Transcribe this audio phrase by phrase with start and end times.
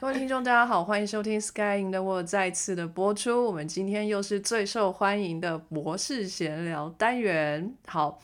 [0.00, 3.44] 各位听众，大家好，欢迎收听《Sky in the World》再次的播出。
[3.44, 7.74] 我们今天又是最受欢迎的博士闲聊单元。
[7.86, 8.18] 好。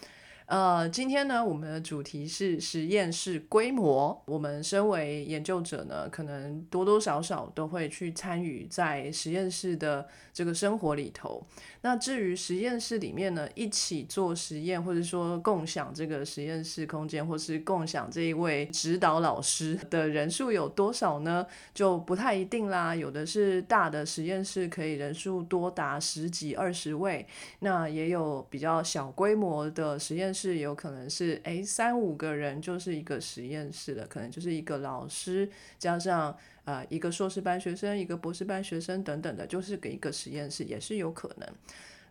[0.46, 4.22] 呃，今天呢，我们的主题是实验室规模。
[4.26, 11.44] 我们身为研究者呢，可能多多少少都会去参与在实验室的这个生活里头。
[11.80, 21.44] 那至于实验室里面呢，一起做实验，或者说共享这个实验室空间，或是共享这一位指导老师的人数有多少呢？
[21.74, 22.94] 就不太一定啦。
[22.94, 27.26] 有的是大的实验室，可以人数多达十几、二十位；
[27.58, 30.35] 那也有比较小规模的实验。
[30.36, 35.48] 是有可能是哎三五个人就是一个实验室的，可能就是一个老师
[35.78, 41.48] 加上呃一个硕士班学生，一个博士班学生等等的，就是给一个实验室也是有可能。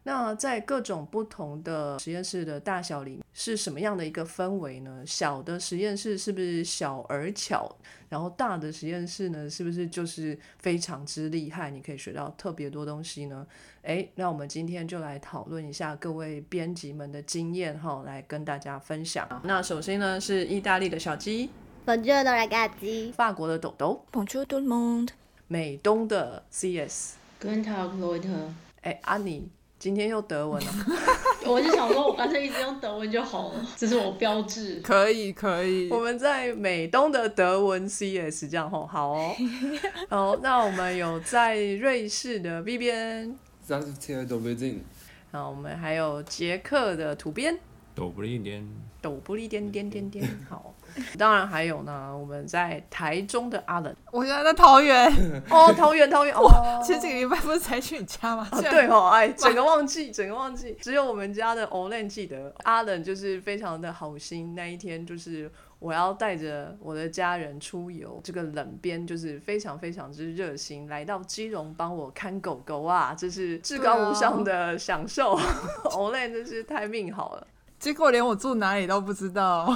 [0.08, 5.04] 那在各种不同的实验室的大小里，是什么样的一个氛围呢？
[5.04, 7.76] 小的实验室是不是小而巧？
[8.08, 11.72] 然后大的实验室呢，是不是就是非常之厉害？
[11.72, 13.48] 你可以学到特别多东西呢？
[13.82, 19.28] 诶，那我们今天就来讨论一下各位编辑们的经验哈，来跟大家分享。
[19.44, 21.50] 那首先呢是意大利的小鸡
[21.84, 25.10] ，Bonjour ragazzi，法国的豆豆，Bonjour tout le monde，
[25.48, 28.50] 美东的 CS，Guten Tag Leute，
[28.82, 29.50] 哎，阿尼。
[29.78, 30.72] 今天用德文了，
[31.46, 34.80] 我就想说，我干脆一直用德文就好了，这是我标志。
[34.82, 35.90] 可以可以。
[35.92, 39.36] 我们在美东的德文 CS 这样吼，好哦。
[40.10, 44.84] 好，那我们有在瑞士的 B 边，三十七度北京。
[45.32, 47.60] 那我们还有捷克的土边，
[47.96, 48.68] 抖不一点，
[49.02, 50.74] 抖不一点点点点，好。
[51.18, 55.12] 当然还有呢，我们在台中的阿冷，我现在在桃园。
[55.50, 58.48] 哦，桃园桃园哦，前几个礼拜不是才去你家吗？
[58.52, 65.50] 对哦，哎， 整个忘记，整个忘记，只有我们家的 Olen 记得，阿冷就是非常的好心，那一天就是
[65.80, 75.38] 我要带着我的家人出游，这个冷边就是非常非常之热心，来到基隆帮我看狗狗啊，这是至高无上的享受
[75.86, 77.48] ，Olen 真是太命好了。
[77.78, 79.72] 结果连我住哪里都不知道，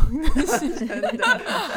[0.79, 1.27] 真的。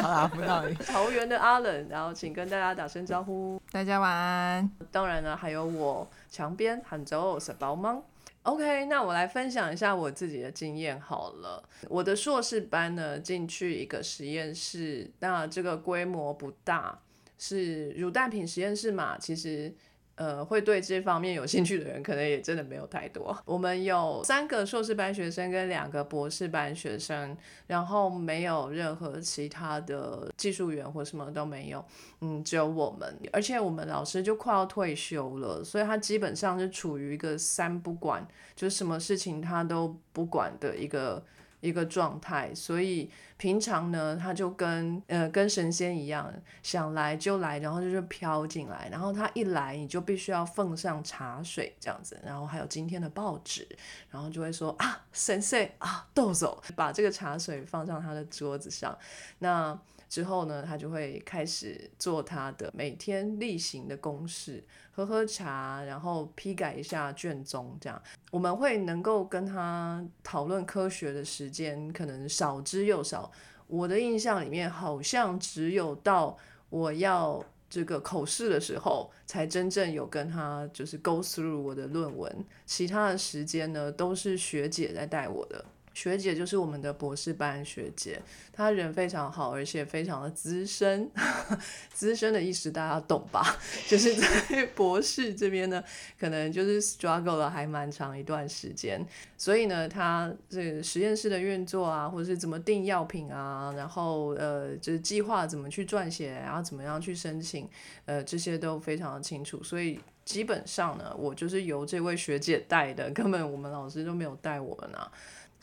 [0.01, 0.73] 好啦，不道理。
[0.75, 3.61] 桃园的阿冷，然后请跟大家打声招呼。
[3.71, 4.71] 大家晚安。
[4.91, 8.01] 当然呢，还有我墙边杭州是宝芒。
[8.43, 11.61] OK，那我来分享一下我自己的经验好了。
[11.87, 16.97] 我的硕士班呢，进去一个实验室，那这个规模不大，
[17.37, 19.73] 是乳蛋品实验室嘛，其实。
[20.15, 23.35] 呃，会对这方面有兴趣的人，可能也真的没有太多。
[23.45, 27.35] 我们有三个硕士班学生跟两个博士班学生，
[27.67, 31.83] 然后没有任何其他的技术员或什么都没有，
[32.21, 33.17] 嗯，只有我们。
[33.31, 41.23] 而且我们老师就快要退休了，所以他基本上是处于一个三不管，就是什么事情他都不管的一个。
[41.63, 46.31] 一个状态，所以平常呢，他就跟呃跟神仙一样，
[46.61, 53.65] 想来就来，然后就是飘进来，然后他一来，你就必须要奉上茶水这样子，然后还有今天的报纸，
[54.11, 58.97] 然后就会说啊，神仙啊，豆豆，把这个茶水放上他的桌子上，
[59.39, 59.79] 那。
[60.13, 73.31] 之后呢，他就会开始做他的每天例行的公事，喝喝茶，然后批改一下卷宗，这样我们会能够跟他讨论科学的时间可能少之又少。
[73.65, 76.37] 我的印象里面，好像只有到
[76.69, 85.65] 我要这个口试的时候，才真正有跟他就是 go through 我的论文，其他的时间呢，都是学姐在带我的。
[85.93, 88.21] 学姐就是我们的博士班学姐，
[88.51, 91.09] 她人非常好，而且非常的资深。
[91.93, 93.57] 资深的意思大家懂吧？
[93.87, 95.83] 就是在博士这边呢，
[96.19, 99.05] 可能就是 struggle 了还蛮长一段时间。
[99.37, 107.69] 所以呢，她这实验室的运作啊，或者是怎么定药品啊，然后呃，就是计划怎么去撰写，然后怎么样去申请，
[108.05, 109.61] 呃，这些都非常的清楚。
[109.63, 115.11] 所以基本上呢，我就是由这位学姐带的，根本我们老师都没有带我们啊。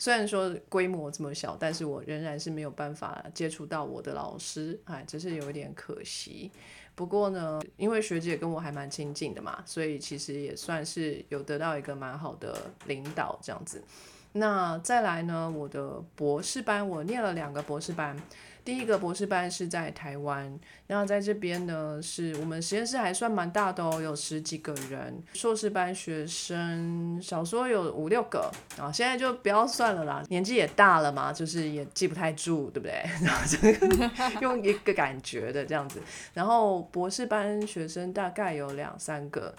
[0.01, 6.49] 虽然说规模这么小，但是我仍然是没有办法接触到我的老师，哎，只是有一点可惜。
[6.95, 13.83] 不过呢，因为学姐跟我还蛮亲近的嘛，所以其实也算是有得到一个蛮好的领导这样子。
[14.31, 18.17] 那再来呢，我的博士班我念了两个博士班。
[18.63, 25.21] 第一个博士班是在台湾，然后在这边呢，是我们实验室还算蛮大的哦，有十几个人。
[25.33, 33.03] 硕士班学生少说有五六个啊，现在就不要算了啦，年纪也大了嘛，就是也记不太住，对不对？
[33.25, 34.11] 然后这个
[34.41, 36.01] 用一个感觉的这样子。
[36.33, 39.53] 然后博士班学生大概有两三个。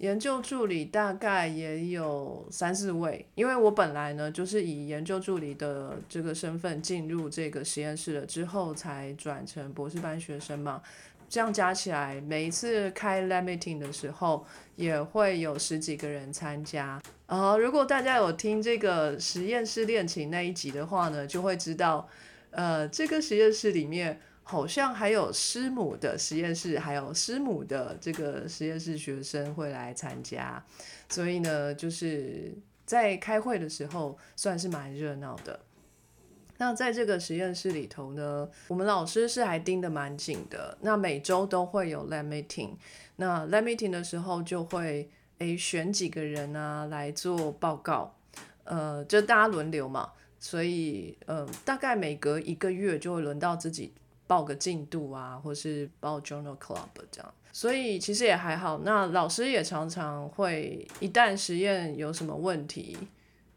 [0.00, 10.80] 研究助理大概也有三四位，因为我本来呢就是以研究助理的这个身份进入这个实验室了，之后才转成博士班学生嘛。
[11.28, 17.00] 这样加起来，每一次开 lab meeting 的时候，也会有十几个人参加。
[17.26, 22.08] 呃，如果大家有听这个实验室恋情那一集的话呢，就会知道，
[22.52, 24.18] 呃，这个实验室里面。
[24.42, 30.64] 好像还有师母的实验室，还有师母的这个实验室学生会来参加，
[31.08, 32.52] 所以呢，就是
[32.84, 35.60] 在开会的时候算是蛮热闹的。
[36.58, 40.76] 那在这个实验室里头呢，我们老师是还盯得蛮紧的。
[40.80, 42.72] 那每周都会有 lab meeting，
[43.16, 45.08] 那 lab meeting 的时候就会
[45.38, 48.14] 诶选几个人啊来做报告，
[48.64, 53.94] 呃，就大家轮流嘛，所以呃大概每隔一个月就会轮到自己。
[54.30, 58.78] 报个进度啊，或是报 journal club 这样，所以其实也还好。
[58.84, 62.96] 那老师也常常会，一旦实验有什么问题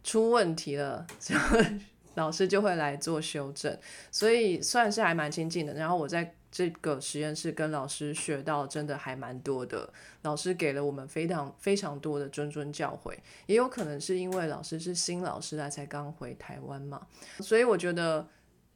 [0.03, 1.79] 出问题了，这样
[2.15, 3.77] 老师就会来做修正，
[4.09, 5.75] 所以算是还蛮亲近的。
[5.75, 9.87] 然后我在这个实验室跟老师学到真的还蛮多的，
[10.23, 13.15] 老师给了我们非常非常多的谆谆教诲，
[13.45, 17.05] 也有可能是因为老师是新老师，他才刚回台湾嘛，
[17.41, 18.27] 所以我觉得。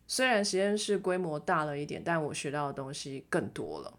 [0.07, 3.94] 虽然实验室规模大了一点，但我学到的东西更多了。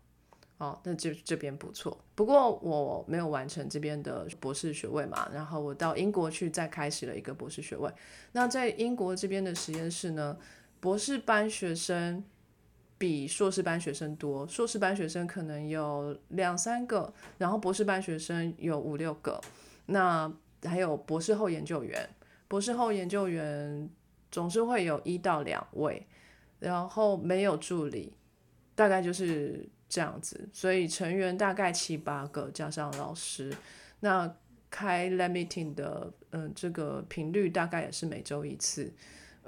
[0.57, 1.97] 哦，那这这边不错。
[2.17, 7.89] 不过我没有完成这边的博士学位嘛，然后我到英国去再开始了一个博士学位。
[8.33, 10.37] 那在英国这边的实验室呢，
[10.81, 12.25] 博士班学生
[12.97, 19.41] 比硕士班学生多，硕士班学生可能有两三个，然后博士班学生有五六个。
[19.87, 20.33] 那
[20.65, 22.09] 还有博士后研究员，
[22.49, 23.89] 博士后研究员。
[24.31, 26.07] 总是会有一到两位，
[26.59, 28.13] 然后没有助理，
[28.75, 33.55] 大概就是这样子，所以成员大概七八个，加上老师，
[34.01, 34.33] 那
[34.71, 38.93] 开 lab meeting 的，嗯，这个频率大概也是每周一次。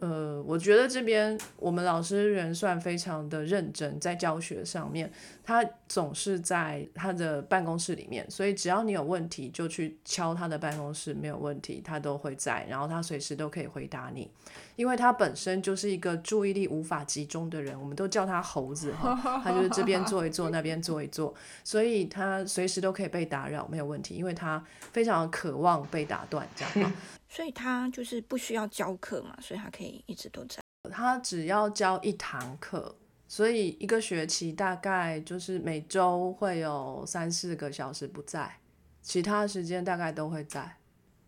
[0.01, 5.13] 呃，我觉得这边我们老师人算非常的认真，在教学上面，
[5.45, 14.31] 他总是在他的办公室里面，所以只要你有问题就去敲他的办公室，没有问题他都会在，然后他随时都可以回答你，
[14.75, 19.15] 因为他本身就是一个注意力无法集中的人，我们都叫他猴子哈，
[19.45, 26.91] 他就是这边坐一坐，那边坐一坐，所以他随时都可以被打扰，没有问题，因为他非常渴望被打断这样。
[27.31, 30.61] 所以他就是不需要教课嘛，所以他可以一直都在。
[30.91, 32.97] 他只要教一堂课，
[33.29, 38.59] 所以一个学期大概就是每周会有三四个小时不在，
[39.01, 40.77] 其他时间大概都会在。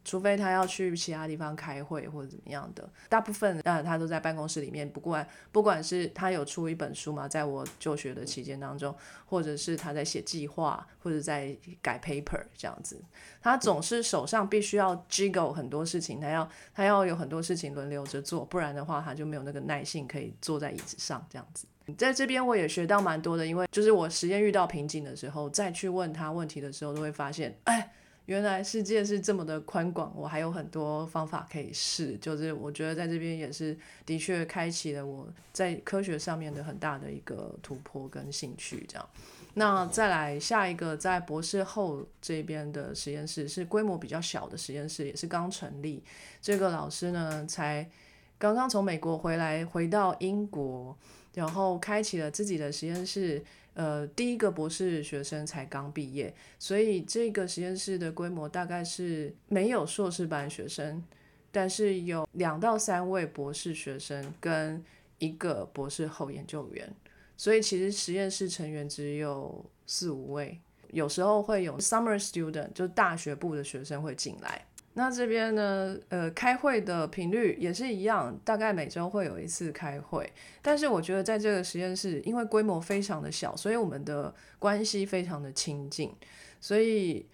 [0.05, 4.89] 除非他要去其他地方开会或者怎么样的，大部分呃他都在办公室里面。
[4.89, 8.95] 不管不管是他有出一本书嘛，在我就学的期间当中，
[9.27, 13.01] 或者是他在写计划或者在改 paper 这样子，
[13.41, 21.67] 他总是手上必须要 jiggle 很多事情，他要他要有很多事情轮流着做，不然的话他就没有那个耐性可以坐在椅子上这样子。
[21.97, 27.93] 在这边我也学到蛮多的，因为就是我实验遇到瓶颈的时候，再去问他问题的时候，都会发现，哎。
[28.27, 32.17] 原来世界是这么的宽广，我还有很多方法可以试。
[32.19, 38.87] 就是我觉得在这边也是的确开启了我在科学上面的很大的一个突破跟兴趣。
[38.89, 39.09] 这样，
[39.55, 46.03] 那再来下一个在博士后这边的实验室是规模比较小的实验室，也是刚成立。
[46.41, 47.91] 这个老师呢才
[48.39, 50.97] 刚刚从美国回来，回到英国，
[51.35, 53.45] 然后开启了自己的实验室。
[53.75, 61.03] 呃，第一个博士学生才刚毕业，所以这个实验室的规模大概是没有硕士班学生，
[61.51, 64.85] 但是有两到三位博士学生跟
[65.19, 66.95] 一个博士后研究员，
[67.37, 74.67] 所以其实实验室成员只有四五位，有时候会有 summer student，就大学部的学生会进来。
[74.95, 80.31] 那这边呢，呃，开会的频率也是一样，大概每周会有一次开会。
[80.61, 86.15] 但是我觉得在这个实验室，因为规模非常的小，所以我们的关系非常的亲近，
[86.61, 87.27] 所以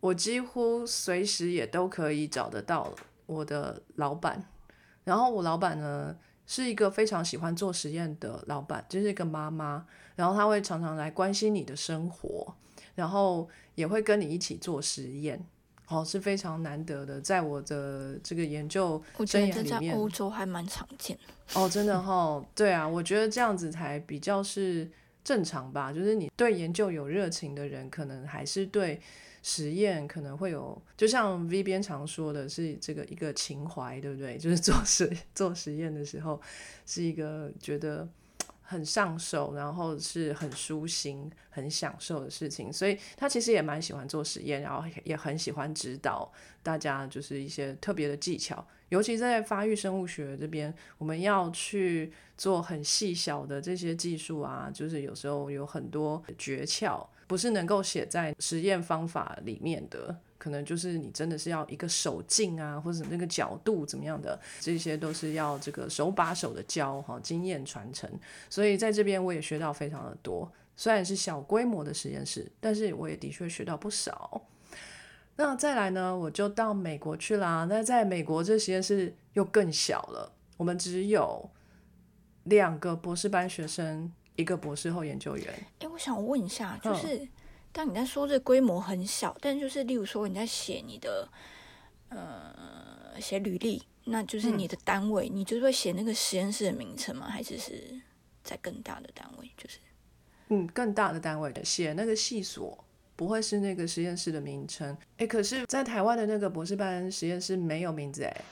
[0.00, 2.92] 我几乎随时也都可以找得到
[3.26, 4.44] 我的老板。
[5.04, 6.16] 然后我老板呢
[6.46, 12.52] 是一个非常喜欢做实验的老板，就是一个妈妈，然后他会常常来关心你的生活，
[12.96, 15.46] 然后也会跟你一起做实验。
[15.88, 21.60] 哦，是非常难得的，在我的这个研究生我觉得在涯里面，欧洲还蛮常见的。
[21.60, 24.90] 哦，真的哈，对啊，我觉得这样子才比较是
[25.22, 25.92] 正常吧。
[25.92, 28.98] 就是你对研究有热情的人，可能还是对
[29.42, 34.38] 实验可能会有，就像 V 边常说的是这个一个情怀，对不对？
[34.38, 36.40] 就是做实 做实验的时候，
[36.86, 38.08] 是一个觉得
[38.64, 42.72] 很上手，然后是很舒心、很享受的事情。
[42.72, 48.66] 所以他其实也蛮喜欢做实验，然后也很喜欢指导大家，就是一些特别的技巧。
[48.88, 68.10] 尤其在发育生物学这边，我们要去做很细小的这些技术啊，就是有时候有很多诀窍，不是能够写在实验方法里面的，可能就是你真的是要一个手劲啊，或者那个角度怎么样的，这些都是要这个手把手的教哈，经验传承。
[68.50, 74.42] 所以在这边我也学到非常的多，虽然是小规模的实验室，但是我也的确学到不少。
[75.36, 77.66] 那再来呢，我就到美国去啦。
[77.66, 81.50] 那在美国这实验室又更小了，我们只有
[82.42, 85.46] 两个博士班学生，一个博士后研究员。
[85.78, 87.28] 哎，我想问一下，就嗯
[87.74, 91.28] 是当你在说这规模很小，但就是例如说你在写你的
[92.08, 97.28] 呃写履历，那就是嗯你的单位，你就是会写那个实验室的名称吗？
[97.28, 98.00] 还是是
[98.44, 99.50] 在更大的单位？
[99.56, 99.78] 就是
[100.48, 102.84] 嗯，更大的单位的写那个系所，
[103.16, 104.96] 不会是那个实验室的名称。
[105.16, 108.44] 诶，可是，在台湾的那个博士班实验室没有名字诶。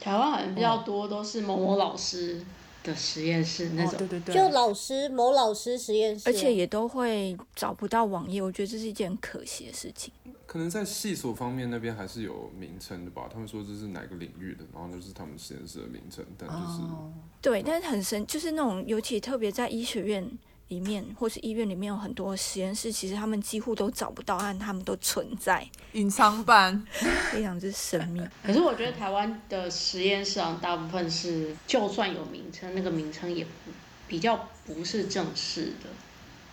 [0.00, 2.42] 台湾好像比较多都是某某老师
[2.86, 3.98] 的实验室那哦，种。
[3.98, 10.12] 对对对，就老师某老师实验室，而且也都会找不到网页，我觉得这是一件很可惜的事情。
[10.46, 13.28] 可能在系所方面那边还是有名称的吧。
[13.30, 17.12] 他们说这是哪个领域的，然后就是他们实验室的名称，但就是、哦，
[17.42, 20.26] 对，但是很神，就是那种尤其特别在医学院
[20.68, 26.84] 里面或是医院里面有很多实验室，其实他们几乎都找不到，但他们都存在，隐藏版，
[27.30, 28.20] 非常之神秘。
[28.42, 33.50] 可是我觉得台湾的实验室啊，大部分是就算有名称，那个名称也不
[34.08, 35.88] 比较不是正式的，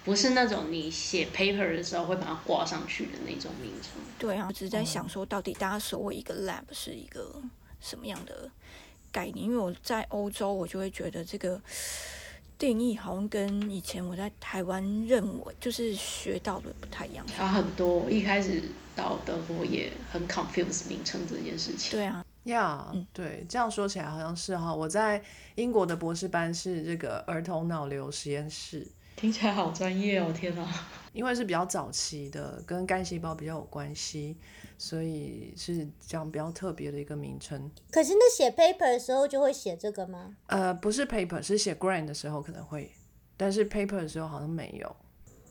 [0.03, 3.93] 不是那种你写 paper 的时候会把它挂上去的那种名称。
[4.19, 7.41] 对啊，我只是在想说，到底大家所谓一个 lab 是一个
[7.81, 8.49] 什么样的
[9.11, 9.45] 概念？
[9.45, 11.59] 因为我在欧洲，我就会觉得这个
[12.63, 17.27] 定义好像跟以前我在台湾认为就是学到的不太一样。
[17.27, 17.97] 差很多。
[17.97, 18.63] 我一开始
[18.95, 21.91] 到德国也很 confuse 名称这件事情。
[21.91, 24.73] 对啊，呀嗯对，这样说起来好像是哈。
[24.73, 25.21] 我在
[25.55, 30.31] 英国的博士班是这个儿童脑瘤实验室，听起来好专业哦！
[30.31, 30.65] 天哪，
[31.11, 34.37] 因为是比较早期的，跟干细胞比较有关系，
[34.83, 37.71] 所以是这样比较特别的一个名称。
[37.89, 40.35] 可是那写 paper 的时候就会写这个吗？
[40.47, 42.91] 呃，不是 paper，是写 grant 的时候可能会，
[43.37, 44.93] 但是 paper 的时候好像没有。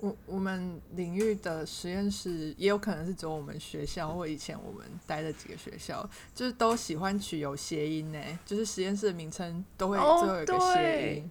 [0.00, 11.30] 我我们领域的实验室也有可能是只有我们学校或以前我们待的几个学校，就是都喜欢取有谐音呢，就是实验室的名称都会哦最后有一个谐音。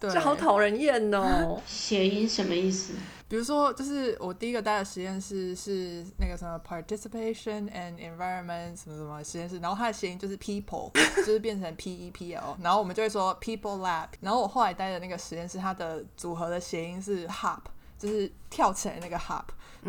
[0.00, 1.62] 对，这好讨人厌哦。
[1.66, 2.94] 谐音什么意思？
[3.28, 14.08] 比如说，就是我第一个待的实验室是那个什么 participation and environment 什么什么实验室，然后它的谐音就是 people，就是变成 P E P L，然后我们就会说 people lab。
[14.20, 17.60] 然后我后来待的那个实验室，它的组合的谐音是 hop，
[17.96, 19.44] 就是跳起来那个 hop。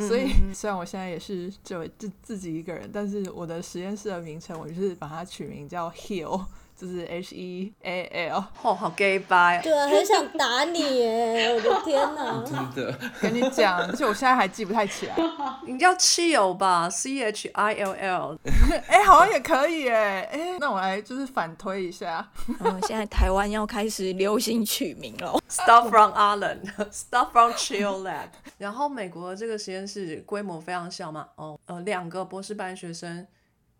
[0.08, 6.46] 所以虽然我现在也是只有自自己一个人，但是我的实验室的名称我就是把它取名叫 Heal，
[6.82, 8.44] 就是 H E A L。
[8.64, 9.60] 哦，好 gay 掰。
[9.62, 11.54] 对啊，很想打你耶！
[11.54, 12.42] 我的天哪！
[12.44, 15.16] 真的跟你讲，就我现在还记不太起来。
[15.68, 18.38] 你叫 chill 吧，C H I L L。
[18.88, 22.28] 哎、好像也可以哎，哎、那我来就是反推一下，
[22.60, 25.40] 嗯，现在台湾要开始流行取名了。
[25.48, 28.30] Start from Ireland，Start from Chill Lab。
[28.58, 33.28] 然后美国这个实验室规模非常小嘛，哦，呃，两个博士班学生，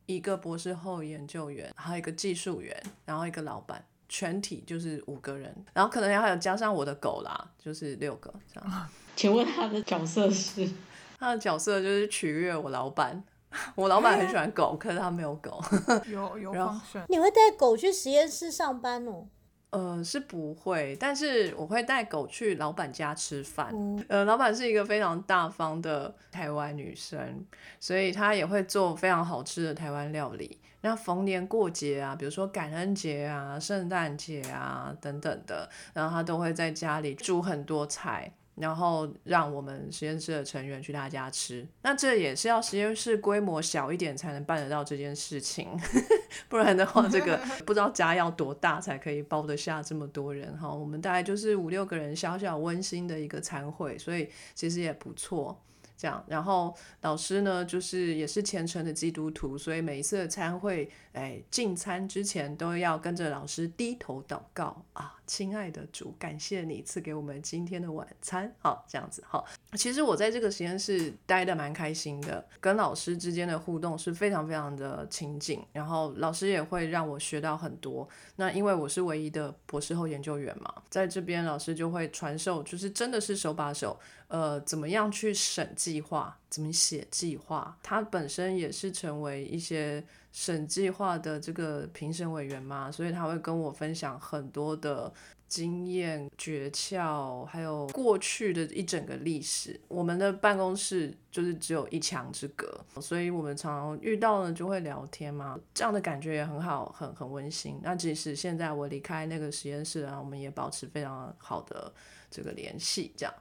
[0.06, 8.90] 一个博士后研究员，还有一个技术员，然后一个老板，全体就是五个人，然后可能还有加上我的狗啦，就是六个这样。
[9.16, 10.70] 请问他的角色是？
[11.20, 13.24] 他的角色就是取悦我老板，
[13.76, 15.64] 我老板很喜欢狗，可是他没有狗。
[16.08, 19.28] 有有然后 function，你会带狗去实验室上班哦？
[19.72, 23.74] 呃，是不会，但是我会带狗去老板家吃饭。
[23.74, 27.46] 哦呃，老板是一个非常大方的台湾女生，
[27.80, 30.60] 所以她也会做非常好吃的台湾料理。
[30.82, 41.68] 那逢年过节啊，比如说感恩节啊、圣诞节啊等等的，然后她都会在家里煮很多菜，然后让我们实验室的成员去他家吃。
[41.82, 45.70] 那这也是要实验室规模小一点才能办得到这件事情，
[46.50, 50.72] 不然的话， 这个不知道家要多大才可以包得下这么多人哈。
[50.72, 55.62] 我们大概就是五六个人，小小温馨的一个餐会，所以其实也不错。
[55.98, 56.24] 这样。
[56.28, 69.46] 然后老师呢，就是也是虔诚的基督徒，所以每一次的餐会，哎，进餐之前都要跟着老师低头祷告啊，亲爱的主，感谢你赐给我们今天的晚餐，好，这样子，好。
[69.74, 78.08] 其实我在这个实验室待的蛮开心的，跟老师之间的互动是非常非常的亲近，然后老师也会让我学到很多。
[78.36, 87.78] 那因为我是唯一的博士后研究员嘛，在这边老师就会传授，就是真的是手把手，呃，怎么样去审计划，怎么写计划。
[87.82, 95.14] 他本身也是成为一些审计划的这个评审委员嘛，所以他会跟我分享很多的。
[95.52, 99.78] 经验诀窍，还有过去的一整个历史。
[99.90, 107.78] 我们的办公室就是只有一墙之隔，所以我们常常遇到呢就会聊天嘛，这样的感觉也很好，很很温馨。
[107.84, 111.92] 那即使现在我离开那个实验室啊，我们也保持非常好的
[112.30, 113.12] 这个联系。
[113.18, 113.34] 这样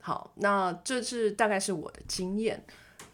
[0.00, 2.62] 好，那这是大概是我的经验。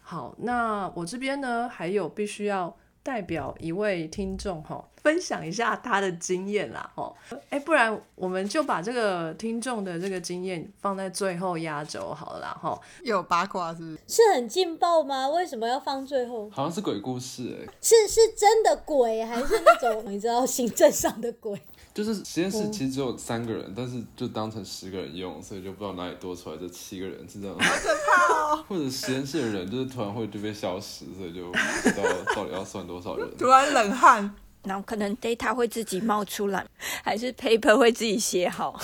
[0.01, 2.77] 好，那我这边呢还有必须要。
[3.05, 7.15] 代表一位听众哈，分享一下他的经验啦，哦，
[7.51, 12.81] 哎，不然我们就把这个听众的这个经验放在最后压轴好了，哈。
[13.03, 13.99] 有八卦是不是？
[14.07, 15.29] 是很劲爆吗？
[15.29, 16.49] 为什么要放最后？
[16.49, 21.61] 好像是鬼故事哎，是是真的鬼，还是那种 你知道行政上的鬼？
[21.95, 27.57] 就是实验室其实只有三个人，但是就当成十个人用，所以就不知道哪里多出来这七个人是这样。
[27.57, 28.63] 好可怕哦！
[28.67, 32.03] 或者实验室的人就是突然会就被消失，所以就不知道
[32.35, 33.25] 到底要算多少人。
[33.37, 36.67] 突然冷汗，然后可能 data 会自己冒出来，
[37.01, 38.77] 还是 paper 会自己写好。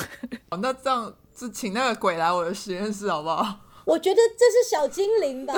[0.50, 3.60] 哦，那这样就请那个鬼来我的实验室好不好？
[3.92, 5.54] 我觉得这是小精灵吧？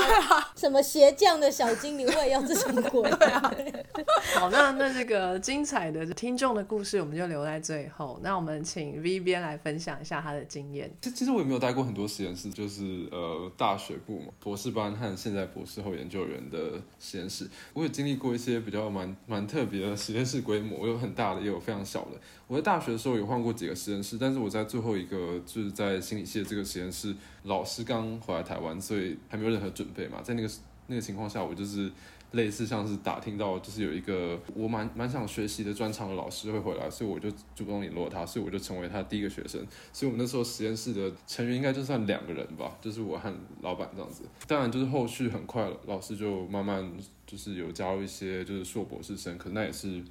[0.58, 3.08] 什么鞋匠的小精灵，我也要这种鬼。
[3.30, 3.54] 啊
[4.34, 8.20] 好，那那这个精彩的听众的故事，我们就留在最后。
[8.24, 10.92] 那我们请 V 边来分享一下他的经验。
[11.00, 17.48] 其其实我也没有待过很多实验室，就是呃大学部嘛，博士班和现在博士后研究员的实验室。
[17.74, 22.20] 我也经历过一些比较蛮蛮特别的实验室规模，有很大的，也有非常小的。
[22.48, 30.22] 我在大学的时候有换过几个实验室，但是我在最后一个就是在心理系的这个实验室，老师刚回来台湾，所以还没有任何准备嘛。
[30.22, 30.50] 在那个
[30.88, 31.90] 那个情况下，我就是
[32.32, 39.66] 类似像是打听到，就是有一个我蛮蛮想学习的专长的老师会回来，所以我就主动联络他，所以我就成为他第一个学生。
[39.94, 44.24] 所以我们那时候实验室的成员应该就算两个人吧，就是我和老板这样子。
[44.48, 46.92] 当然就是后续很快老师就慢慢
[47.26, 50.04] 就是有加入一些就是硕博士生，可那也是。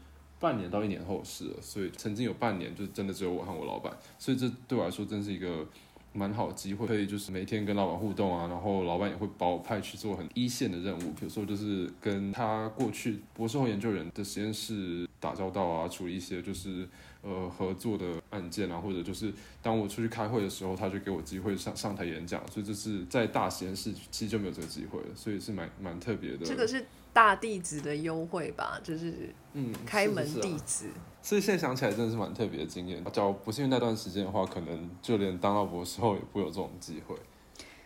[0.43, 5.65] 半年到一年后的事了，所以曾经有半年就真的只有我和我老板，所以这对我来说真是一个
[6.13, 16.89] 蛮好的机会，可以就是每天跟老板互动啊，然后老板也会把我派去做很一线的任务，比如说就是跟他过去博士后研究人的实验室打交道啊，处理一些就是
[17.23, 26.45] 呃合作的案件啊，或者就是当我出去开会的时候，他就给我机会上上台演讲，所以这是在大实验室其实就没有这个机会了，所以是蛮蛮特别的。
[26.45, 26.85] 这个是。
[27.13, 30.87] 大弟子的优惠吧，就是嗯，开门弟子，
[31.21, 33.05] 所以现在想起来真的是蛮特别的经验。
[33.13, 37.15] 假如不是因为那段时间的话，可能就连当到博士后也不会有这种机会。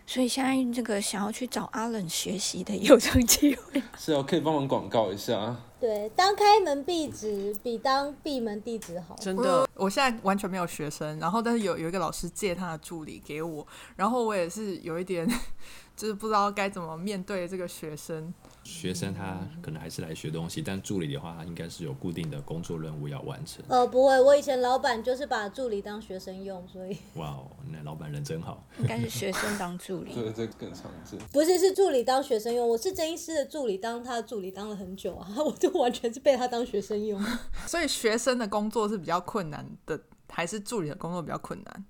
[0.08, 5.56] 所以现在这个想要去找阿冷学习的有这种机会， 是啊，可以帮忙广告一下。
[5.80, 9.16] 对，当开门弟子比当闭门弟子好。
[9.16, 15.28] 真的，我现在完全没有学生，然后但是有有一个老师借他的助理给我，然后我也是有一点，
[15.96, 18.32] 就是不知道该怎么面对这个学生。
[18.66, 23.64] 学生他可能还是来学东西，但助理的话，他应该是有固定的工作任务要完成。
[23.68, 26.96] 呃，不会，我以前老板就是把助理当学生用，所以。
[27.14, 28.66] 哇哦，那老板人真好。
[28.80, 30.12] 应该是学生当助理。
[30.14, 31.18] 对，这更常见。
[31.32, 32.68] 不是，是助理当学生用。
[32.68, 37.22] 我是真医师的助理，当他的助理当了很久啊， 我就完全是被他当学生用。
[37.66, 39.98] 所以学生的工作是比较困难的，
[40.28, 41.84] 还是助理的工作比较困难？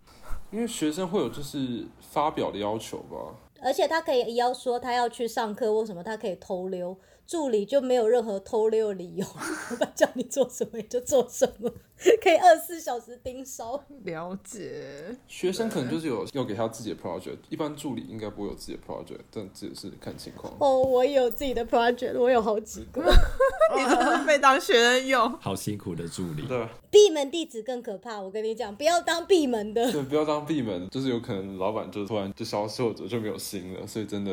[0.52, 3.16] 因为学生会有就是发表的要求吧。
[3.66, 6.96] 而且他可以要说他要去上课或什么，他可以偷溜。
[7.26, 9.26] 助理就没有任何偷溜的理由，
[9.70, 11.68] 老板叫你做什么你就做什么，
[12.22, 13.82] 可以二十四小时盯梢。
[14.04, 15.16] 了解。
[15.26, 20.54] 学生可能就是有要给他自己的 project，一般助理应该不会有自己的 project，但这也是看情况。
[20.60, 23.02] 哦，我有自己的 project，我有好几个。
[23.76, 26.46] 你真的是被当学生用， 好辛苦的助理。
[26.46, 26.66] 对。
[26.90, 29.90] 闭门弟子更可怕，我跟你讲，不要当闭门的。
[29.90, 34.32] 对，不要当闭门，就是有可能老板就突然就消失或者就没有心了，所以真的。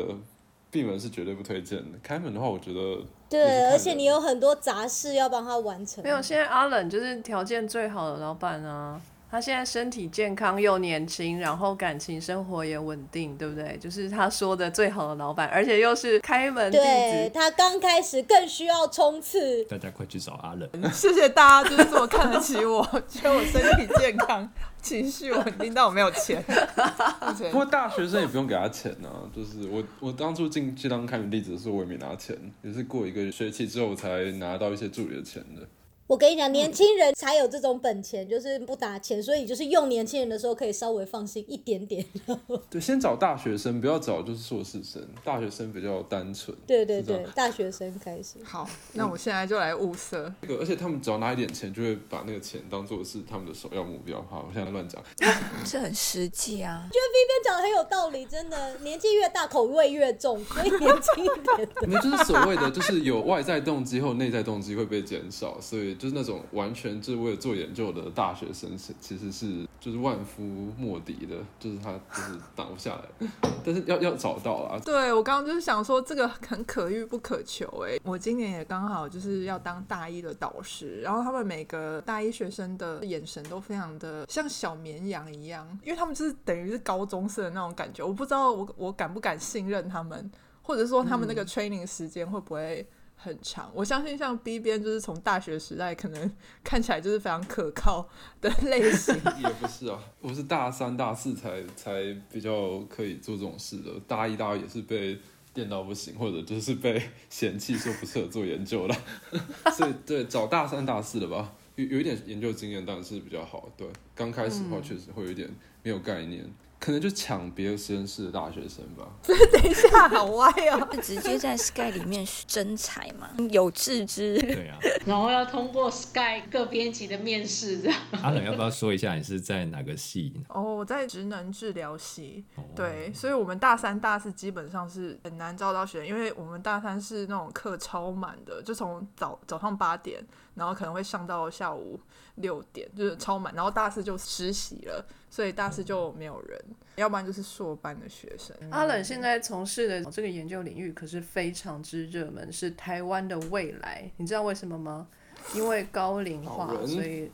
[0.74, 6.02] 闭门是绝对不推荐的，开门的话，我觉得对，而且你有很多杂事要帮他完成。
[6.02, 9.00] 没有，现在阿冷就是条件最好的老板啊。
[9.30, 13.76] 他现在身体健康又年轻，然后感情生活也稳定，对不对？
[13.78, 17.30] 就是他说的最好的老板，而且又是开门弟子。
[17.32, 19.62] 他刚开始更需要冲刺。
[19.64, 24.48] 大家快去找阿冷， 谢谢大家，就是这么看得起我，觉得我身体健康。
[24.84, 26.44] 情绪稳定，但我没有钱。
[27.26, 35.66] 目前不过大学生也不用给他钱啊，就是我我当初进去当看的例子的时候，我也没拿钱，也是过一个学期之后才拿到一些助理的钱的。
[36.06, 42.04] 我跟你讲，年轻人才有这种本钱，就是不打钱，所以就是用年轻人的时候可以稍微放心一点点。
[42.68, 46.54] 对，先找大学生，不要找就是硕士生，大学生比较单纯。
[46.66, 48.34] 对对对大学生开始。
[48.44, 50.30] 好，那我现在就来物色。
[50.42, 54.22] 那个，而且他们只要拿一点钱，就会把那个钱当做是他们的首要目标。
[54.28, 55.02] 好，我现在乱讲。
[55.64, 56.86] 这很实际啊。
[56.92, 61.80] 这边讲的很有道理，真的，年纪越大口味越重，所以年轻一点的。
[61.80, 70.42] 你们就是所谓的，就是有外在动机后内在动机会被减少，所以就是那种完全就是为了做研究的大学生，是其实是就是万夫
[70.78, 73.28] 莫敌的，就是他就是挡不下来，
[73.64, 74.78] 但是要要找到啊。
[74.84, 77.98] 对我刚刚就是想说，这个很可遇不可求哎。
[78.04, 88.04] 我今年也刚好就是要当大一的导师，然后他们每个大一学生的眼神都非常的像小绵羊一样，因为他们就是等于是高中生的那种感觉。
[88.04, 90.30] 我不知道我我敢不敢信任他们，
[90.62, 92.86] 或者说他们那个 training 时间会不会
[93.24, 93.70] 很长？
[93.74, 96.30] 我相信像 B 边就是从大学时代可能
[96.62, 98.06] 看起来就是非常可靠
[98.42, 99.14] 的类型。
[99.42, 105.18] 也不是啊，我是大三、大四才才比较可以做这种事的，大一、大二也是被
[105.54, 108.94] 电到不行，或者就是被嫌弃说不适合做研究了，
[109.72, 113.70] 所以对找大三、大四的吧，有有一点研究经验当然是比较好。
[113.76, 115.48] 对，刚开始的话确实会有一点
[115.82, 116.44] 没有概念，
[116.78, 119.08] 可能就抢别的实验室的大学生吧。
[119.24, 120.88] 等一下，好歪哦。
[120.92, 124.38] 就直接在 Sky 里面征才嘛，有志之。
[124.38, 127.98] 对啊， 然后要通过 Sky 各编辑的面试，这样。
[128.22, 130.32] 阿冷要不要说一下你是在哪个系？
[130.48, 140.22] 哦，我在职能治疗系，哦对，所以我们大三、大四基本上是很难招到学生，因为我们大三是那种课超满的，就从早早上八点，
[140.54, 141.98] 然后可能会上到下午
[142.36, 146.64] 六点，就是超满，然后大四就实习了，所以大四就没有人，
[146.96, 148.56] 要不然就是硕班的学生。
[148.70, 154.10] 阿冷现在从事的这个研究领域可是非常之热门，是台湾的未来。
[154.16, 155.06] 你知道为什么吗？
[155.54, 157.30] 因为高龄化所以哦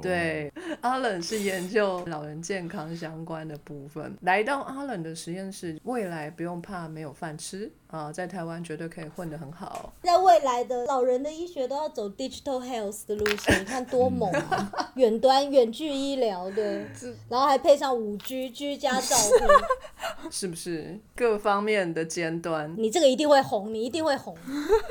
[0.00, 4.16] 对，阿冷是研究老人健康相关的部分。
[4.22, 9.92] 来到阿冷的实验室，未来不用怕没有饭吃啊，在台湾绝对可以混得很好。
[10.02, 14.90] 在未来的老人的医学都要走 digital health 的路线，你看多猛啊！
[14.96, 16.84] 远端远距医疗的，
[17.28, 22.72] 然后还配上五 G 居家照顾， 是不是各方面的尖端？
[22.76, 24.36] 你这个一定会红，你一定会红。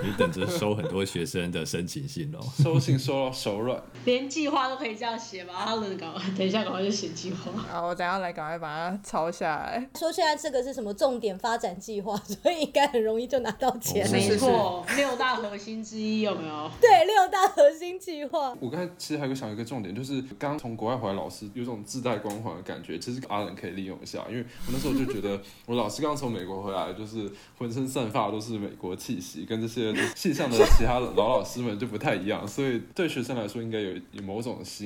[0.02, 2.39] 你等着收很多学生的申请信哦。
[2.62, 5.54] 收信收到手软，连计划都可以这样写吧？
[5.66, 7.52] 他人赶快， 等一下赶快就写计划。
[7.72, 9.90] 啊，我等下来赶快把它抄下来。
[9.96, 14.06] 说现在这个是什么重点发展计划，所以应该很容易就拿到钱。
[14.06, 16.70] 哦没错，六大核心之一有没有？
[16.80, 18.56] 对，六大核心计划。
[18.60, 34.83] 我刚才 其实还有个想一个重点，就是刚从国外回来，老师有种自带光环的感觉，其实阿冷可以利用一下，因为我那时候就觉得我老师刚从美国回来，就是浑身散发都是美国气息，跟这些系上的其他老老师们就不太一样，所以对学生来说应该有有某种吸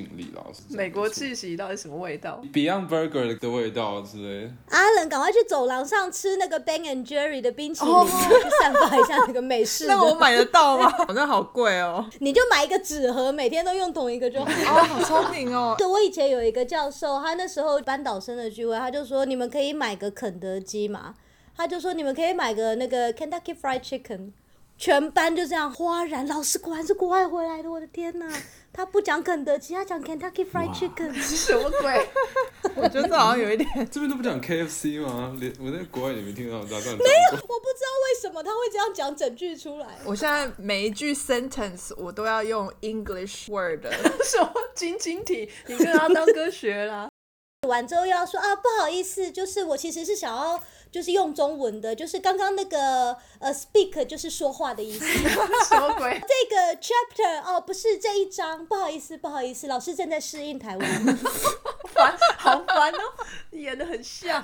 [0.69, 4.51] 美国气息到底什么味道？Beyond Burger 的味道之类。
[4.69, 9.93] 阿冷，赶快去走廊上吃那个 Ben and Jerry 的冰淇淋，去散发一下那个美式的。
[9.95, 10.89] 那我买得到吗？
[11.07, 12.07] 好像好贵哦。
[12.19, 14.45] 你就买一个纸盒，每天都用同一个就好。
[14.45, 15.75] 哦，好聪明哦。
[15.79, 21.15] 对，我以前有一个教授，他那时候班导生的聚会，他就说你们可以买个肯德基嘛，
[21.55, 24.31] 他就说你们可以买个那个 Kentucky Fried Chicken，
[24.77, 28.27] 全班就这样哗然，老师果然是国外回来的，我的天呐，
[28.73, 32.07] 他不讲肯德基，他讲 Kentucky Fried Chicken， 什么鬼？
[32.75, 33.67] 我觉得这好像有一点。
[33.89, 35.35] 这边都不讲 KFC 吗？
[35.39, 37.55] 连我在国外也没听到大家这样讲过。
[37.55, 39.87] 我不知道为什么他会这样讲整句出来。
[40.05, 43.83] 我现在每一句 sentence 我都要用 English word。
[44.23, 45.49] 什么晶晶体？
[45.65, 47.09] 你跟他当歌学啦？
[47.67, 50.61] 完之后又要说啊，不好意思，就是我其实是想要
[50.97, 55.05] 就是用中文的，就是刚刚那个呃 speak 就是说话的意思。
[55.69, 56.11] 什么鬼？
[56.25, 61.17] 这个 chapter 哦，不是这一章，不好意思，不好意思，老师正在适应台湾。
[61.93, 62.99] 烦，好烦哦！
[63.51, 64.43] 演的很像。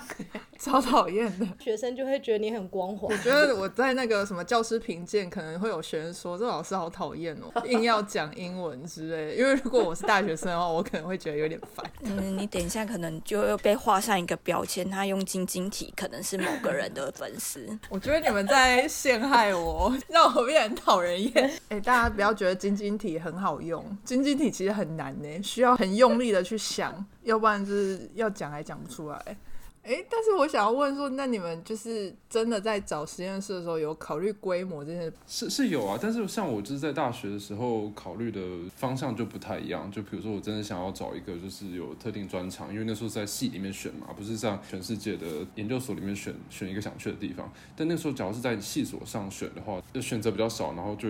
[0.59, 1.47] 超讨厌的。
[1.59, 3.17] 学生就会觉得你很光滑我。
[3.17, 9.35] 觉得我在那个什么教师评鉴，可能会有学生说这老师好讨厌哦，硬要讲英文之类的。
[9.35, 11.85] 因为如果我是大学生的话，我可能会觉得有点烦。
[12.01, 17.67] 嗯，你等一下可能就会被画上一个标签，他用晶晶体可能是某个人的粉丝。
[17.89, 21.51] 我觉得你们在陷害我， 让我变得很讨人厌。
[21.69, 29.37] 哎、大家不要觉得晶晶体很好用，晶晶体其实很难呢，需要很用力的去想，要不然就是要讲还讲不出来。
[29.83, 35.11] 哎，但是我想要问说，那你们就是真的在找实验室的时候，有考虑规模这些？
[35.27, 38.41] 是是有啊，但是像我就是在大学的时候考虑的
[38.77, 39.91] 方向就不太一样。
[39.91, 47.51] 就比如说，我真的想要找一个就是有特定专长，因为那时候在系里面选嘛，不是像全世界的研究所里面选选一个想去的地方。
[47.75, 51.09] 但那时候，假如是在系所上选的话，就选择比较少，然后就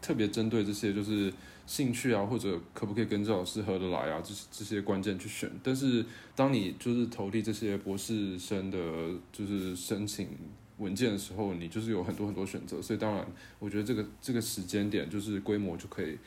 [0.00, 1.32] 特别针对这些就是。
[1.66, 4.20] 兴趣啊，或者可不可以跟这老师合得来啊？
[4.22, 5.50] 这这些关键去选。
[5.62, 8.78] 但是当你就是投递这些博士生的，
[9.32, 10.28] 就是申请
[10.78, 12.82] 文件的时候，你就是有很多很多选择。
[12.82, 13.26] 所以当然，
[13.58, 16.18] 我觉得这个这个时间点就是规模就可以。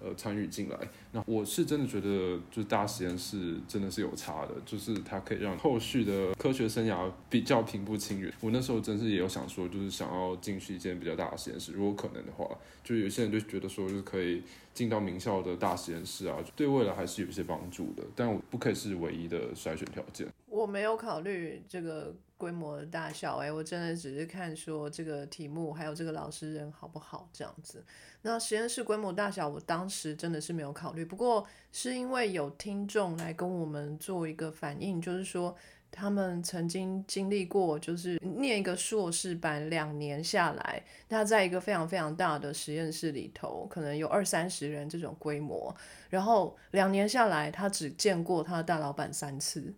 [0.00, 0.78] 呃，参与进来，
[1.12, 8.30] 那我是真的觉得，就是大实验室真的是有差的，就是它可以让后续的科学生涯比较平步青云。
[8.40, 12.46] 我那时候真是也有想说，就是想要进去一间比较大的实验室，如果可能的话，
[12.82, 14.42] 就有些人就觉得说，就是可以
[14.74, 20.26] 进到名校的大实验室啊，对未来还是有一些帮助的，但我不可以是唯一的筛选条件。
[20.48, 22.14] 我没有考虑这个。
[22.44, 27.82] 规模的大小，哎，我真的只是看说这个题目，还有这个老师人好不好这样子。
[28.20, 31.02] 那实验室规模大小，我当时真的是没有考虑。
[31.02, 35.56] 不过是因为有听众来跟我们做一个反应，就是说
[35.90, 45.74] 他们曾经经历过，就是念一个硕士班两年下来，他在一个非常非常大的实验室里头，可能有二三十人这种规模，
[46.10, 49.72] 然后两年下来，他只见过他的大老板三次，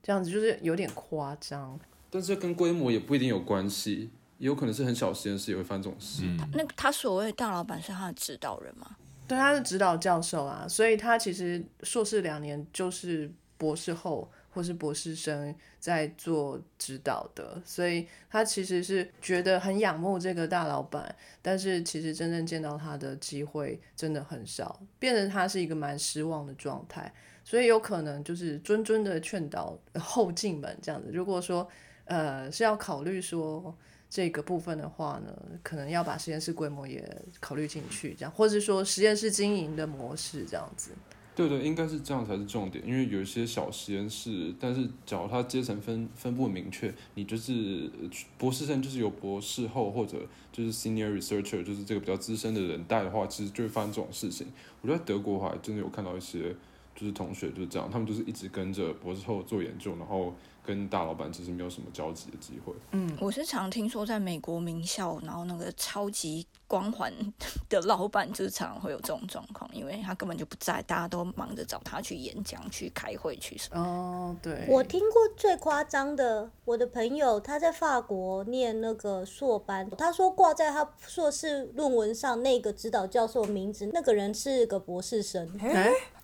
[0.00, 1.80] 这样子就是有点夸张。
[2.14, 6.22] 但是跟规模也不一定有关系，也有可能是很小实验室也会犯这种事。
[6.52, 8.94] 那他所谓大老板是他的指导人吗？
[9.26, 31.68] 对，他是指导教授啊，所以他其实硕士两年就是博士后或是博士生在做指导的，所以他其实是觉得很仰慕这个大老板，但是其实真正见到他的机会真的很少，变成他是一个蛮失望的状态，所以有可能就是谆谆的劝导后进们这样子，如果说。
[32.04, 33.74] 呃，是要考虑说
[34.10, 37.04] 这个部分的话呢，可能要把实验室规模也
[37.40, 40.92] 考虑进去，这样，或者说实验室经营的模式这样子。
[41.34, 47.90] 对对，应该是这样才是重点，因为有一些小实验室，但是假如它阶层分分布明确，你就是
[48.38, 50.18] 博士生就是有博士后或者
[50.52, 54.46] 就是 senior researcher，就是这个比较资深的人带的话，其实就会发生这种事情。
[54.80, 56.54] 我觉得德国还真的有看到一些
[56.94, 60.32] 就是同学就是这样，他们就是一直跟着博士后做研究，然后。
[60.64, 62.72] 跟大老板其实没有什么交集的机会。
[62.92, 67.12] 嗯，我是常听说在美国名校，然后那个超级光环
[67.68, 73.80] 的老板，就是常常会有这种状况，因为他根本就不在，大家都忙着找他去演讲、去开会、去什么。
[73.80, 74.64] 哦，对。
[74.68, 85.46] 我听过最夸张的，我的朋友他在法国念那个硕班，他说挂在他硕士论文上那个指导教授名字，那个人是个博士生。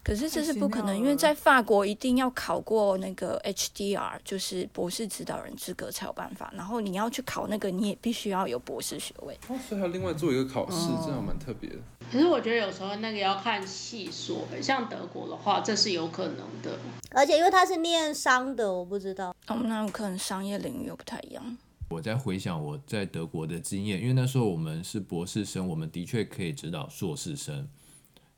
[0.02, 6.52] 可是这是不可能，因为在法国一定要考过那个 HDR，就是博士指导人资格才有办法。
[6.56, 9.38] 然后你要去考那个，你也必须要有博士学位。
[9.48, 11.76] 哦，所以还另外做一个考试，这样蛮特别的。
[12.10, 16.78] 可是我觉得有时候那个要看系所，像德国的话，这是有可能的。
[17.10, 19.34] 而且因为他是念商的，我不知道。
[19.48, 21.58] 哦，那可能商业领域又不太一样。
[21.90, 27.68] 我在回想我在德国的经验，因为那时候我们是博士生，我们的确可以指导硕士生。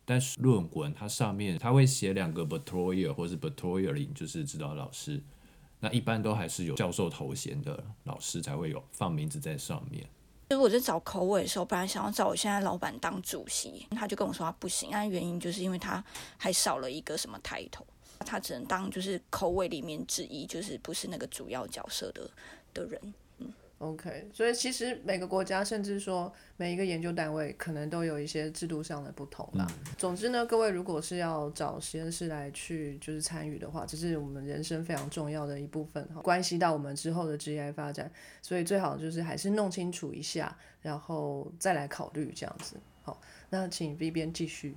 [0.04, 3.80] 但是论文它上面它会写两个 b a t o r i e r 或是 b a t o r
[3.80, 5.22] i e r 就是指导老师，
[5.80, 10.04] 那一般都还是有教授头衔的老师才会有放名字在上面。
[10.50, 16.04] 就是我在找口尾的时候，本来想要找我现在老板当主席，他就跟我说他不行，那原因就是因为他
[16.36, 17.86] 还少了一个什么抬头，
[18.18, 22.30] 他只能当就是口尾里面之一，就是不是那个主要角色的
[22.74, 23.00] 的人。
[23.82, 29.66] OK，所以其实每个国家，甚至说每一个研究单位，可能都有一些制度上的不同啦。
[29.98, 38.08] 总之呢，各位如果是要找实验室来去就是参与的话，这是我们人生非常重要的一部分，关系到我们之后的职业发展，
[38.40, 42.76] 所以最好就是还是弄清楚一下，然后再来考虑这样子。
[43.02, 44.76] 好，那请 B 边继续。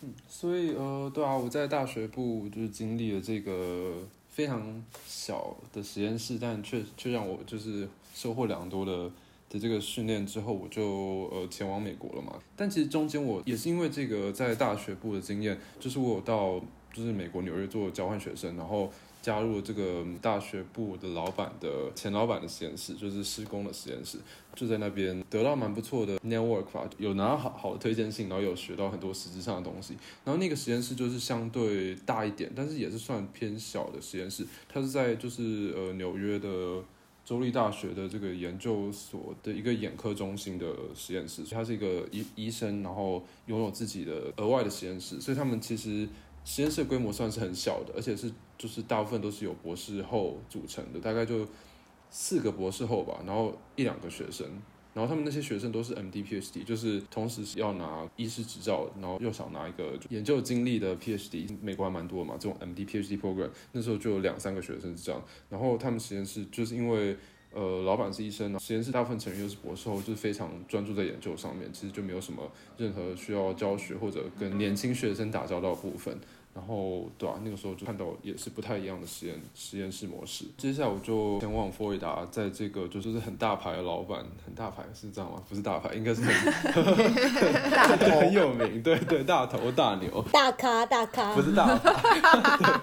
[0.00, 3.98] 嗯，所以呃，对啊，我在大学部就是经历了这个。
[4.32, 9.08] 非常小的实验室，但却却让我就是收获良多的
[9.48, 12.36] 的这个训练之后，我就呃前往美国了嘛。
[12.56, 16.58] 但其实中间我也是因为这个在大学部的经验，就是我有到
[16.92, 18.90] 就是美国纽约做交换学生，然后。
[19.22, 24.18] 加入了这个大学部的老板的前老板的实验室，就是施工的实验室，
[24.56, 29.96] 就在那边得到蛮不错的 network 吧，有拿到好好的推荐信，然后有学到很多实质上的东西。
[30.24, 34.44] 然后那个实验室就是相对大一点，但是也是算偏小的实验室。
[34.68, 36.82] 它是在就是呃纽约的
[37.24, 46.08] 州立大学的这个研究所的一个眼科中心的实验室，它是一个医医生，然后拥有自己的额外的实验室，所以他们其实。
[46.44, 48.28] 实验室规模算是很小的，而且是
[48.62, 51.44] 就是大部分都是由博士后组成的，大概就
[52.10, 54.46] 四个博士后吧，然后一两个学生。
[54.94, 61.48] 然后他们那些学生都是 MD、PhD，就是同时要拿医师执照，然后又想拿一个研究经历的 PhD。
[61.60, 65.20] 美国还蛮多的嘛，这种 MD、PhD program，那时候就有两三个学生是这样。
[65.50, 67.16] 然后他们实验室就是因为
[67.52, 76.14] 呃老板是医生，实验室大部分成员又是博士后，就是非常专注在研究上面，其实就没有什么任何需要教学或者跟年轻学生打交道的部分。
[76.54, 80.44] 然后，对啊，那个时候就看到也是不太一样的实验实验室模式。
[80.58, 85.42] 接下来我就前往佛罗里达，在这个就是很大牌的老板，很大牌是这样吗？
[85.48, 92.82] 不是大牌，应该是很大头 很有名，对对，大头大牛，大咖大咖不，是大咖。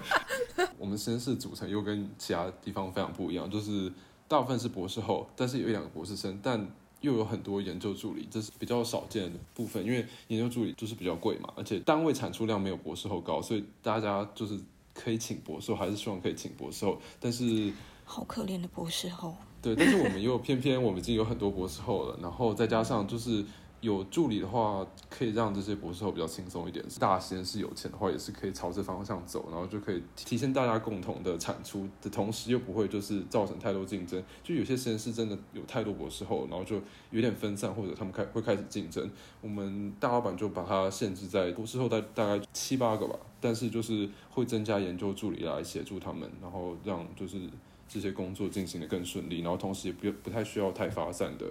[0.56, 3.92] 对我们实验室组成又跟其他地方非常不一样，就是
[4.26, 6.66] 大部分是博士后，但是有一两个博士生，但
[7.00, 14.58] 又有很多研究助理，这是比较少见的部分，因为研究助理就是比较贵嘛，而且单位产出量没有博士后高，所以大家就是
[14.92, 17.72] 可以请博士后，还是希望可以请博士后，但是
[18.04, 19.34] 好可怜的博士后。
[19.62, 23.44] 对，但是我们又偏偏我们已经有很多博士后了，然后再加上就是
[23.80, 26.84] 有助理的话，可以让这些博士后比较轻松一点。
[26.98, 34.22] 大实验室有钱的话，也是可以朝这方向走，然后就可以提升大家共同的产出的同时，又不会就是造成太多竞争。
[34.42, 39.10] 就有些实验室真的有太多博士后，然后就有点分散，或者他们开会开始竞争。
[39.40, 47.38] 我们大老板就把它限制在博士后大大概七八个吧，但是就是会增加研究助理来协助他们，然后让就是
[47.88, 51.46] 这些工作进行的更顺利，然后同时也不不太需要太发散的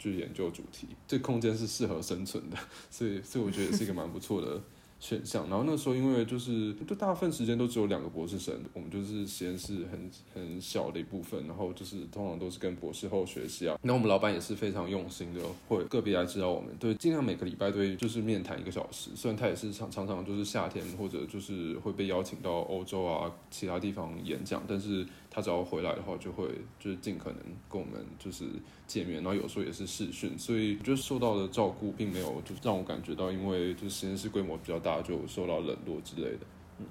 [0.00, 2.56] 去研究主题，这空间是适合生存的，
[2.90, 4.58] 所以所以我觉得也是一个蛮不错的
[4.98, 5.46] 选项。
[5.50, 13.78] 然后那时候因为就是就大部分时间都只有两个博士生，我们就是实验室很很小的一部分，然后就是通常都是跟博士后学习啊。
[13.82, 19.10] 那我们老板也是非常用心的，会个别来指导我们，对，尽量每个礼拜对就是面谈一个小时。
[19.14, 26.48] 虽然他也是常常常就是夏天或者就是会被邀请到欧洲啊其他地方演讲，但是他只要回来的话，就会
[26.80, 27.38] 就是尽可能
[27.70, 28.46] 跟我们就是
[28.86, 36.40] 见面，然后有时候也是视讯，所以就是受到的照顾并没有就是让我感觉到，因为就是实验室规模比较大就受到冷落之类的。
[36.80, 36.86] 嗯，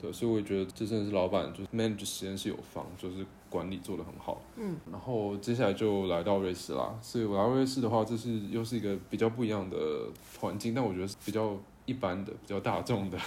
[0.00, 4.40] 对，所以我也觉得这真的是老板就是 manage 实验室有方，就是管理做得很好。
[4.56, 10.06] 嗯，然后接下来就来到瑞士啦，所以我来瑞士的话，这是又是一个比较不一样的
[10.40, 13.18] 环境，但我觉得是比较一般的、比较大众的。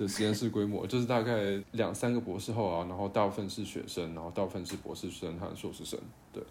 [0.00, 6.00] 的实验室规模就是大概两三个博士后啊，然后大部分是学生，然后大部分是博士生和硕士生，
[6.32, 6.42] 对，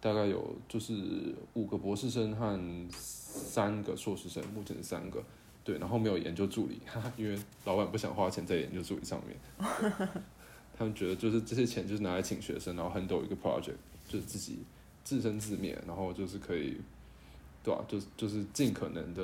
[0.00, 2.58] 大概有就是五个博士生和
[2.90, 5.22] 三个硕士生，目前是三个，
[5.62, 9.36] 对，然后没有研究助理，哈哈，因为老板不想花钱在研究助理上面，
[10.76, 13.76] 他们觉得就是这些钱就是拿来请学生，然后 handle 一个 project，
[14.08, 14.58] 就是自己
[15.04, 16.76] 自生自灭，然后就是可以，
[17.62, 19.22] 对吧、就就是尽可能的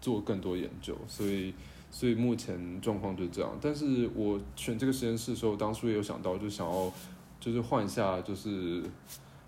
[0.00, 1.52] 做更多研究，所以。
[1.94, 6.92] 所以目前状况就是这样，但是我选这个实验室的时候，当初也有想到，就想要
[7.38, 8.82] 就是换一下，就是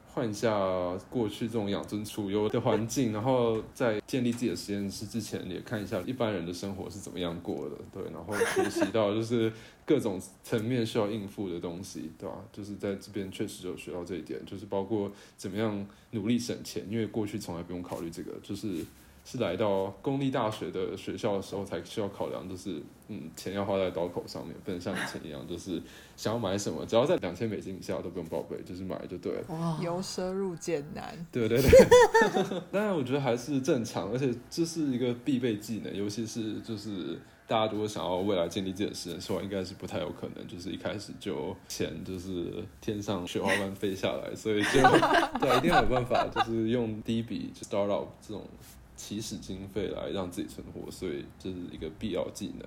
[0.06, 0.48] 换一下
[1.10, 9.52] 过去这种养尊处优的环境，然后在建立自己的实验室之前，也看一下一般人的生活是怎么样过的，对，然后学习到就是
[9.84, 12.36] 各种层面需要应付的东西，对吧？
[12.52, 18.84] 就是在这边确实有学到这一点，就是包括怎么样努力省钱，因为过去从来不用考虑这个，就是。
[19.28, 25.82] 是来到公立大学的学校的时候才需要考量，就是嗯，钱要花在刀口上面，不能像以前一样，就是
[26.16, 29.44] 想要买什么，只要在两千美金以下都不用报备，就是买就对了。
[29.48, 31.26] 哇，由奢入俭难。
[31.32, 31.70] 对对对，
[32.70, 44.80] 当然 我觉得还是正常，而且这是一个必备技能，尤其是就是大家如果想要未来建立自己的实验室的话，应该是不太有可能，就是一开始就钱就是天上雪花般飞下来，所以就
[45.40, 48.44] 对，一定要有办法，就是用第一笔 start up 这种。
[48.96, 52.66] 起始经费来让自己存活，所以这是一个必要技能。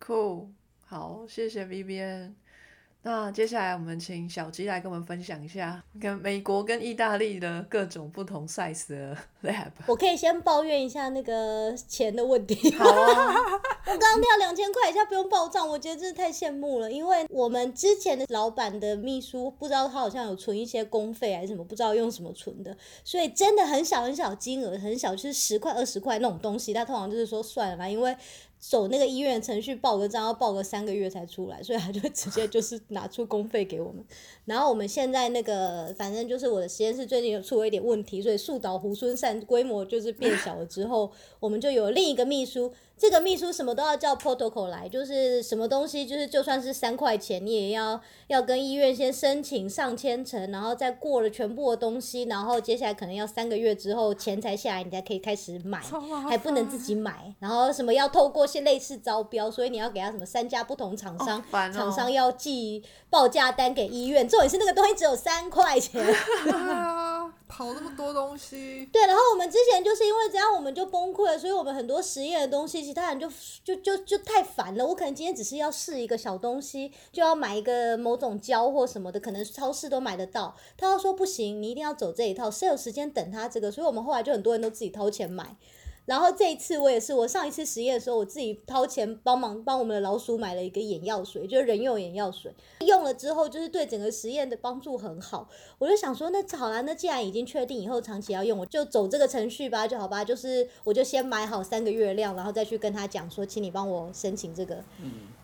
[0.00, 0.48] Cool，，
[0.86, 2.34] 好，谢谢 V B N。
[3.02, 9.70] 那接下来我们请小鸡来跟我们分享一下跟美国跟意大利的各种不同 size 的 lab。
[9.86, 12.70] 我可以先抱怨一下那个钱的问题。
[12.76, 13.34] 好啊，
[13.86, 16.90] 我刚刚掉两千块，一下不用报账，我觉得真的太羡慕了。
[16.90, 28.14] 因为我们之前的老板的秘书不知道他好像有存一些公费还是什么，不知道用什么存的，所以真的很小很小金额，很小，就是十块二十块那种东西，他通常就是说算了啦，因为。
[28.58, 34.04] 走那个医院程序报个账要报个三个月才出来，所以他就直接就是拿出公费给我们。
[34.44, 42.72] 然后我们现在那个反正就是我的实验室最近有出了一点问题，所以树倒猢狲散，规模就是变小了之后，我们就有另一个秘书。
[42.98, 55.80] 这个秘书什么都要叫 protocol 来，就是什么东西就是就算是三块钱，你也要要跟医院先申请上千层，然后再过了全部的东西，然后接下来可能要三个月之后钱才下来，你才可以开始买，
[56.28, 57.32] 还不能自己买。
[57.38, 61.42] 然后什么要透过些类似招标，所以你要给他什么三家不同厂商，
[61.72, 66.04] 厂商要寄报价单给医院，重点是那个东西只有三块钱。
[66.44, 73.30] 对啊，跑那么多东西，对，然后我们之前就是因为这样，我们就崩溃了，所以我们很多实验的东西，其他人就
[73.62, 74.86] 就就就太烦了。
[74.86, 80.56] 我可能今天只是要试一个小东西，就要买一个某种胶或什么的，可能超市都买得到。
[80.74, 83.70] 他要说不行，你一定要走这一套，谁有时间等他这个？
[83.70, 85.54] 所以我们后来就很多人都自己掏钱买。
[86.08, 92.50] 然后这一次我也是，我上一次实验的时候，我自己掏钱帮忙帮我们的老鼠买了一个眼药水，就是人用眼药水，
[92.86, 95.46] 用了之后就是对整个实验的帮助很好。
[95.76, 100.24] 我就想说，那好啦，那既然已经确定以后长期要用，我就走这个程序吧，就好吧。
[100.24, 104.82] 就是我就先买好三个月量，然后再去跟他讲说，请你帮我申请这个。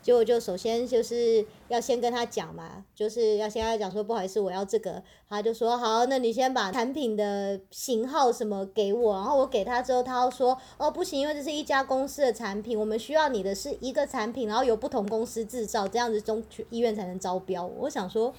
[0.04, 17.64] 结果就首先就是要先跟他讲嘛，就是要先跟他讲说不好意思，我要这个，他就说好，那你先把产品的型号什么给我，然后我给他之后，他要说哦不行，因为这是一家公司的产品，我们需要你的是一个产品，然后由不同公司制造，这样子中医院才能招标。
[17.64, 18.30] 我想说，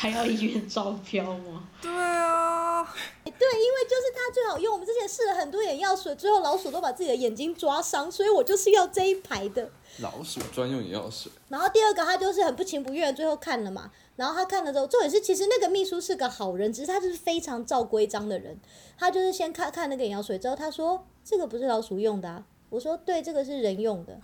[0.00, 1.68] 还要医院招标吗？
[1.82, 2.82] 对啊，
[3.22, 4.72] 对，因为就是它最好用。
[4.72, 9.70] 我们之前试了很多眼药水，最后老鼠都把自己的眼睛抓伤，所以我就是要这一排的。
[9.98, 13.90] 老鼠专用眼药水，然后第二个他就是很不情不愿，最后看了嘛。
[14.16, 18.58] 然后他看了之后，重点是其实那个秘书是个好人，只是他就是非常照规章的人。
[18.96, 22.42] 他就是先看看那个眼药水之后，他说这个不是老鼠用的啊。
[22.70, 24.18] 我说对，这个是人用的。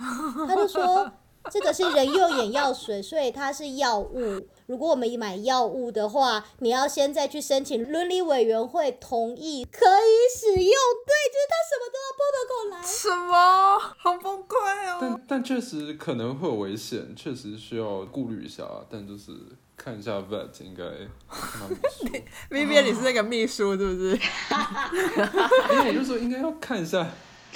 [0.48, 1.12] 他就说
[1.50, 4.40] 这个是人用眼药水，所以它是药物。
[4.66, 10.58] 如果我们买药物的话，你要先再去申请伦理委员会同意可以使用。
[10.60, 12.82] 对，就是他什么都要 protocol 来。
[12.86, 13.78] 什么？
[13.96, 14.56] 好崩溃
[14.90, 14.98] 哦！
[15.00, 18.64] 但但确实可能会有危险，确实需要顾虑一下。
[18.90, 19.32] 但就是
[19.76, 20.82] 看一下 vet 应该，
[22.50, 24.10] Vivian，你是那个秘书是不是？
[25.72, 27.06] 因为我就说应该要看一下。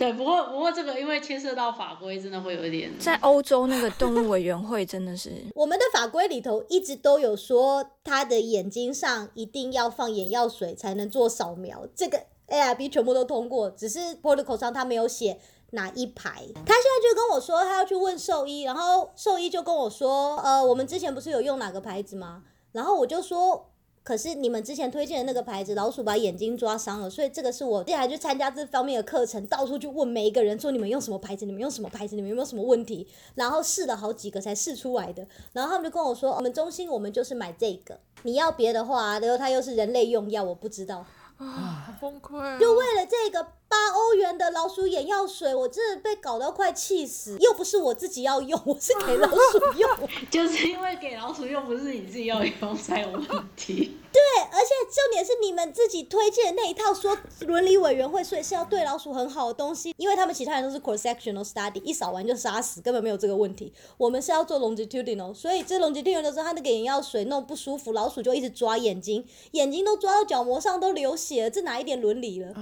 [0.00, 2.90] 对，不过不过这个因为牵涉到法规，真的会有一点。
[2.98, 15.38] 在欧洲那个动物委员会真的是 我们的法规里头一直都有说，他的眼睛上一定要放眼药水才能做扫描，这个 AIB 全部都通过，只是 protocol 上他没有写
[15.72, 16.30] 哪一排。
[16.30, 22.44] 他现在就跟我说，他要去问兽医，然后兽医就跟我说，呃，我们之前不是有用哪个牌子吗？
[22.72, 23.66] 然后我就说。
[24.10, 33.06] 可是你们之前推荐的那个牌子，老鼠把眼睛抓伤了，所以这个是我接下来去参加这方面的课程，到处去问每一个人说你们用什么牌子，你们用什么牌子，你们有没有什么问题，
[33.36, 41.06] 然后试了好几个才试出来的，然后他们就跟我说，我们中心我们就是买这个，你要别的话，然后它又是人类用药，我不知道，
[41.36, 42.58] 啊好崩溃哦。
[42.58, 49.88] 就为了这个八欧元的老鼠眼药水，我真的被搞到快气死，又不是我自己要用，我是给老鼠用。
[50.28, 53.22] 就是因为给老鼠用，不是你自己要用才有问
[53.54, 53.96] 题。
[54.12, 57.16] 对，而且重点是你们自己推荐的那一套说
[57.46, 63.72] 伦理委员会，所以是要对老鼠很好的东西，因为他们其他人都是 cross sectional study，一扫完就杀死，根本没有这个问题。
[63.96, 72.52] 我们是要做 longitudinal，所以这 longitudinal 的时候，他那个眼药水弄不舒服，老鼠就一直抓眼睛，眼睛都抓到角膜上都流血了，这哪一点伦理了？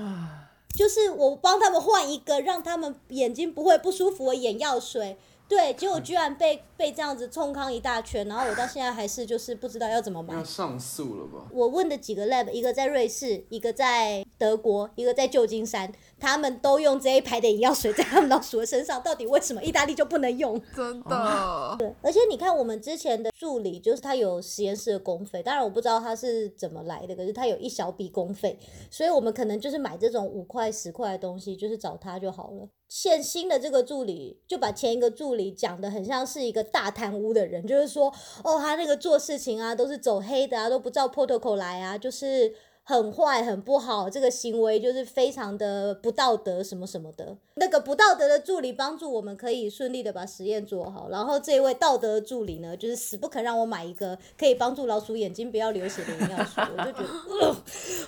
[0.77, 5.16] 就是我帮他们换一个让他们眼睛不会不舒服的眼药水，
[5.49, 10.45] 对，结果居然被被这样子冲康一大圈，然后我到现在还是就是不知道要怎么买要。
[10.45, 11.49] 上诉了吧？
[11.51, 20.61] 我问的几个 lab，一个在瑞士，一个在德国，一个在旧金山，他们都用这一排的眼药水 在他们老鼠的身上，到底为什么意大利就不能用？
[20.75, 28.59] 真的，对，而且你看我们之前的助理，就是他有实验室的公费，当然我不知道他是怎么来的，可是他有一小笔公费，
[28.91, 32.69] 所以我们可能就是买这种五块十块的东西，就是找他就好了。
[32.89, 38.09] 现新的这个助理就把前一个助理讲的很像是一个大贪污的人，就是说，
[38.43, 42.51] 哦，他那个做事情啊都是走黑的啊，都不照 protocol 来啊，就是
[42.89, 47.36] 很坏很不好，这个行为就是非常的不道德什么什么的。
[47.57, 57.57] 那个不道德的助理帮助我们可以顺利的把实验做好，然后这一位道德的助理呢，就是死不肯让我买一个可以帮助老鼠眼睛不要流血的眼药水，我就觉得，呃、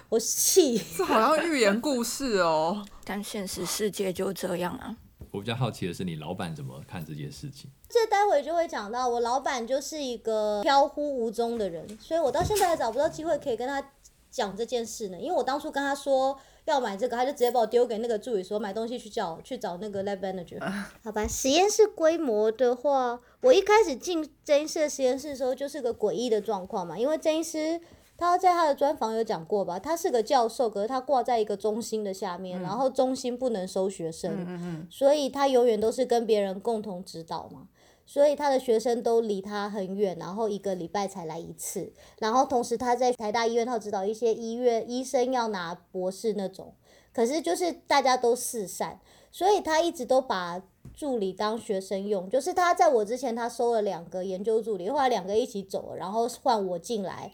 [0.09, 0.78] 我气。
[0.97, 2.83] 这好像寓言故事哦。
[3.05, 4.97] 但现实世界就这样啊。
[5.31, 7.70] 我比较好奇的是，你老板怎么看这件事情？
[7.91, 13.85] 这待会就会讲到，我老板就是一个飘忽无踪的人，所以我到现在还找不到机会可以跟他
[14.31, 15.18] 讲这件事呢。
[15.18, 20.61] 因为我当初跟他说要买这个，他就直接把我丢给那个助理说买东西去叫去找那个 lab manager。
[21.05, 27.81] 好吧，实验室规模的话，我一开始进真医师的实验室的时候就是个诡异的状况嘛，因为真医师。
[28.22, 37.68] 他在他的专访有讲过吧，他是个教授，可是他挂在一个中心的下面，然后中心不能收学生，所以他永远都是跟别人共同指导嘛。
[38.11, 46.75] 所以他的学生都离他很远，然后一个礼拜才来一次，然后同时他在台大医院，他指导一些医院医生要拿博士那种，
[47.13, 48.99] 可是就是大家都四散，
[49.31, 50.61] 所以他一直都把
[50.93, 57.33] 助理当学生用，就是他在我之前他收了两个研究助理，后来两个一起走了，然后换我进来，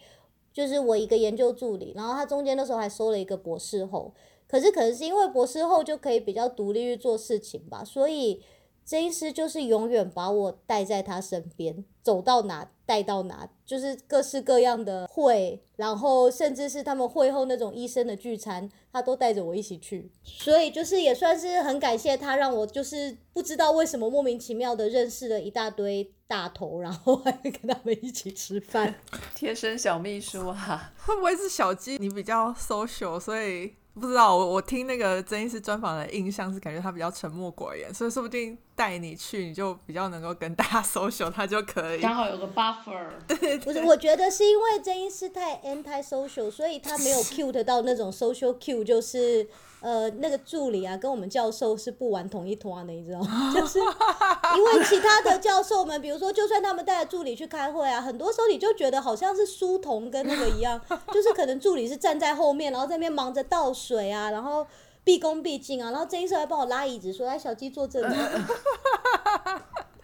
[0.53, 4.13] 就是我一个研究助理，然后他中间那时候还收了一个博士后，
[4.47, 8.43] 可是可能是因为博士后就可以比较独立去做事情吧，所以
[8.87, 28.95] 这医师就是永远把我带在他身边，走到哪带到哪，就是各式各样的会，然后甚至是他们会后那种医生的聚餐，他都带着我一起去，所以就是也算是很感谢他，让我就是不知道为什么莫名其妙的认识了一大堆大头，然后还会跟他们一起吃饭。
[29.35, 42.01] 贴身小秘书啊，会不会是小鸡你比较 social，所以不知道我我听那个曾医师专访的印象是感觉他比较沉默寡言，所以说不定带你去你就比较能够跟大家 social，他就可以。
[42.01, 49.49] 刚好有个 buffer， 对不是，我觉得是因为曾医师太 anti social，所以他没有 cute 到那种 social cue，就是
[49.81, 53.51] 呃那个助理啊跟我们教授是不玩同一团的，你知道吗？
[53.57, 60.79] 就是因为其他的教授们，比如说就算他们带着助理去开会啊，很多时候你就觉得好像是书童跟那个一样，
[61.15, 64.67] 就是可能助理是站在后面，然后在那边忙着倒水啊，然后。
[65.07, 68.07] 毕恭毕敬啊，然后曾医生还帮我拉椅子，说：“来，小鸡坐这里。”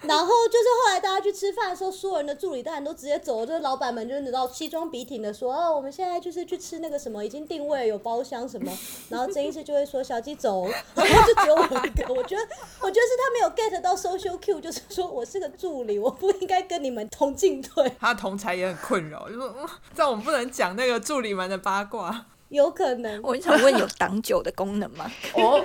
[0.03, 8.70] 然后就是后来大家去吃饭的时候，所有人的助理当然都直接走了，就是老板们就是你知道西装笔挺的说：“哦，我们现在就是去吃那个什么，已经定位有包厢什么。”
[9.11, 12.14] 然后曾医生就会说：“小鸡走。”然后就只有我一个。
[12.14, 12.48] 我觉得，
[12.80, 17.92] 我觉得是他没有 get 到 social Q，就是说我是个助理，我不应该跟你们同进退。
[17.98, 22.26] 他同才也很困扰，就说：“嗯，这样我们不能讲那个助理们的八卦。
[22.53, 25.11] 有可能，我很想问，有挡酒的功能吗？
[25.34, 25.64] 哦，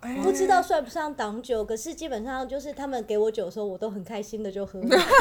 [0.00, 4.80] 哎 不知道算不上挡酒，可是基本上就是他们给我酒的时候，我都很开心的就喝。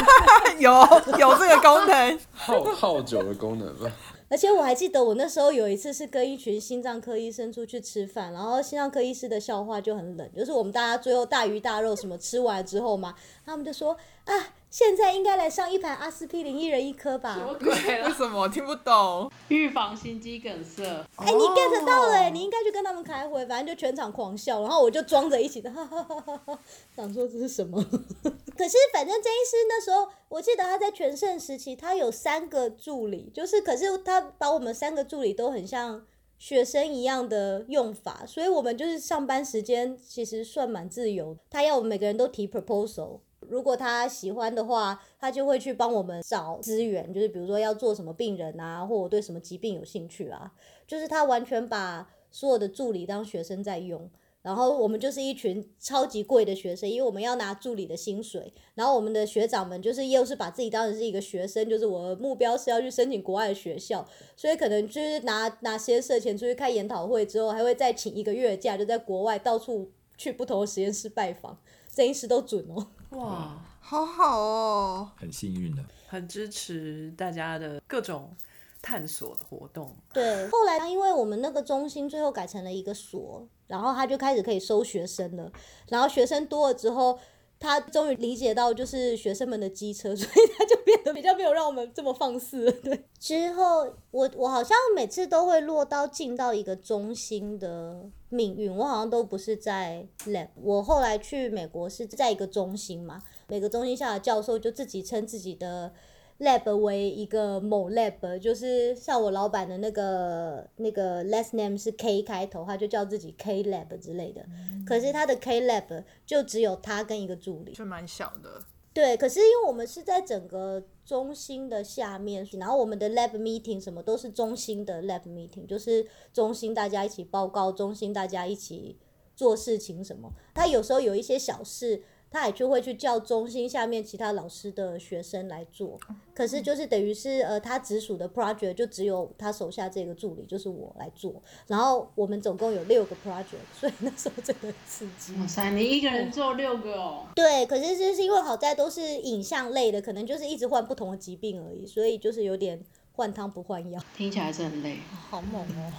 [0.58, 0.72] 有
[1.20, 3.92] 有这个功能，好好酒的功能吧。
[4.30, 13.14] 而且我还记得我那时候有一次是跟一群心脏科医生出去吃饭，然后心脏科医师的笑话就很冷，就是我们大家最后大鱼大肉什么吃完之后嘛，
[13.46, 13.96] 他们就说
[14.26, 14.34] 啊，
[14.70, 17.36] 现在应该来上一盘阿司匹林，一人一颗吧。
[17.36, 18.08] 什么鬼了？
[18.10, 19.32] 为什么我听不懂？
[19.48, 20.84] 预防心肌梗塞。
[21.16, 26.60] 哎、你 get 到了、欸，你应该去跟他们开会，反正就全场狂笑，然后我就装着一起的， 哈哈哈哈哈，
[26.96, 27.82] 想说这是什么？
[27.82, 36.06] 可是反正这医师那时候，我记得他在全盛时期，他有三个助理，就是可是他把我们三个助理都很像
[36.38, 41.38] 学生一样的用法，所以我们就是上班时间其实算蛮自由。
[41.50, 43.22] 他要我们每个人都提 proposal。
[43.50, 50.54] 如果他喜欢的话，他就会去帮我们找资源，就是比如说要做什么病人啊，或我对什么疾病有兴趣啊，
[50.86, 54.10] 就是他完全把所有的助理当学生在用。
[54.44, 58.54] 然后我们就是一群超级贵的学生，因为我们要拿助理的薪水。
[58.76, 71.60] 然后我们的学长们就是又是把自己当成是一个学生，就是我的目标是要去申请国外的学校，所以可能就是拿拿实验室的钱出去开研讨会之后，还会再请一个月假，就在国外到处去不同的实验室拜访，
[71.94, 72.88] 这一时都准哦。
[73.12, 75.12] 哇，好好哦。
[75.16, 75.84] 很幸运的。
[76.08, 78.36] 很支持大家的各种
[78.82, 79.96] 探索的活动。
[80.14, 85.52] 对，后来因为我们那个中心最后改成了一个所，然后他就开始可以收学生了，
[85.90, 87.20] 然后学生多了之后。
[87.60, 92.72] 他终于理解到，就是学生们的机车， 所以他就变得比较没有让我们这么放肆。
[92.84, 100.50] 对，之后我我好像每次都会落到进到一个中心的命运，我好像都不是在 lab。
[100.62, 105.92] 我后来去美国是在一个中心嘛，每个中心下的教授就自己称自己的
[106.40, 114.46] lab 为一个某 lab，就是像我老板的那个那个 last name 是 K 开头，他就叫自己 K lab 之类的。
[114.86, 117.74] 可是他的 K lab 就只有他跟一个助理。
[117.74, 118.62] 就蛮小的，
[118.94, 128.98] 对，可是因为我们是在整个中心的下面，然后我们的 lab meeting 什么都是中心的 lab meeting，就是中心大家一起报告，中心大家一起
[129.36, 130.32] 做事情什么。
[130.54, 136.00] 他有时候有一些小事，他也就会去叫中心下面其他老师的学生来做。
[136.34, 141.42] 可是就是等于是呃，他直属的 project 就只有他手下这个助理，就是我来做。
[141.66, 145.34] 然后我们总共有六个 project，所以那时候真的很刺激。
[145.40, 152.80] 哇塞，你一个人做六个哦，对，可是就是因为好在都是影像类的，可能就是一直换不同的疾病而已，所以就是有点
[153.14, 154.00] 换汤不换药。
[154.16, 154.98] 听起来是很累。
[155.30, 155.94] 好猛哦。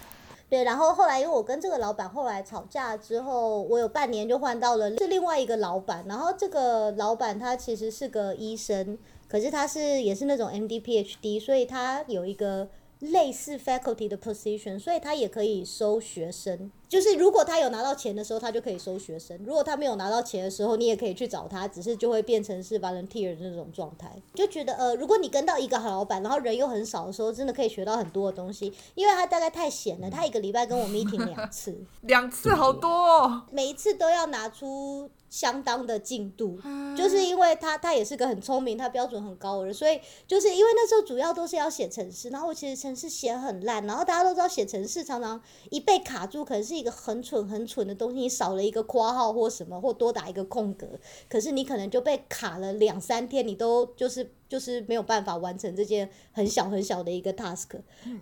[0.50, 8.96] 对，然后后来因为我跟这个老板后来吵架之后，我有半年就换到了是另外一个老板，然后这个老板他其实是个医生，
[9.28, 12.68] 可是他是也是那种 MD PhD，所以他有一个
[13.00, 16.72] 类似 faculty 的 position，所以他也可以收学生。
[16.88, 24.10] 就是如果他有拿到钱的时候，他就可以收学生；如果他没有拿到钱的时候，你也可以去找他，只是就会变成是 volunteer 的那种状态。
[24.34, 28.72] 就觉得呃，如果你跟到一个好老板，然后人又很少的时候，真的可以学到很多的东西。
[28.94, 33.42] 因为他大概太闲了，他一个礼拜跟我 meeting 两 次，两次好多哦。
[33.50, 36.58] 每一次都要拿出相当的进度，
[36.96, 45.38] 就是因为他他也是个很聪明，他标准很高的人，所以就是因为那时候主要都是要写程式，然后我其实程式写很烂，然后大家都知道写程式常常
[45.70, 50.86] 一被卡住，可能是一个很蠢很蠢的东西，你少了一个括号或什么，或多打一个空格，
[51.28, 57.68] 可是你可能就被卡了两三天，你都就是就是没有办法完成这件很小很小的一个 task。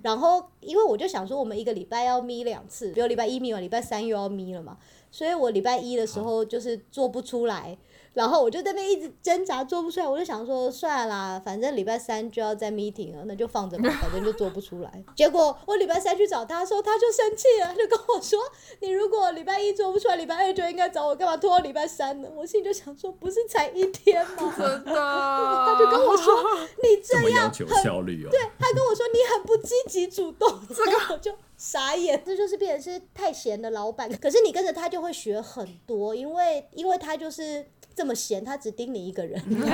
[0.03, 4.77] 然后因为我就想说，我们一个礼拜要眯两次，比如礼拜一眯完，礼拜三又要眯了嘛。
[5.11, 7.79] 所以我礼拜一的时候就是做不出来，
[8.12, 15.03] 然后我就在那边一直挣扎做不出来，我就想说算了啦，反正礼拜三就要在 meeting 了，那就放着吧，反正就做不出来。
[15.14, 18.39] 结果我礼拜三去找他的时候，他就生气了，他就跟我说
[18.83, 24.55] ：“你如果礼拜一做不出来，礼拜二就应该找我，干嘛拖到礼拜三呢？”我心里就想说，不是才一天吗？
[24.59, 26.35] 真的， 他就跟我说：
[26.83, 28.29] “你这样要求很效率哦。
[28.31, 32.23] 对他跟我说你很不积极主动， 这个我就傻眼。
[32.25, 37.67] 这就是变成是太闲的老板，可是你跟着他就会学很多，因为因为他就是
[37.97, 39.41] 这么闲，他只盯你一个人，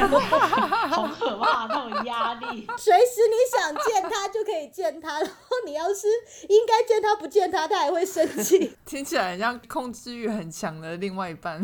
[0.89, 2.65] 好可怕那种压力。
[2.79, 6.07] 随时你想见他就可以见他，然后你要是
[6.49, 11.61] 应该见他不见他，他还会生气， 听起来很像控制欲很强的另外一半。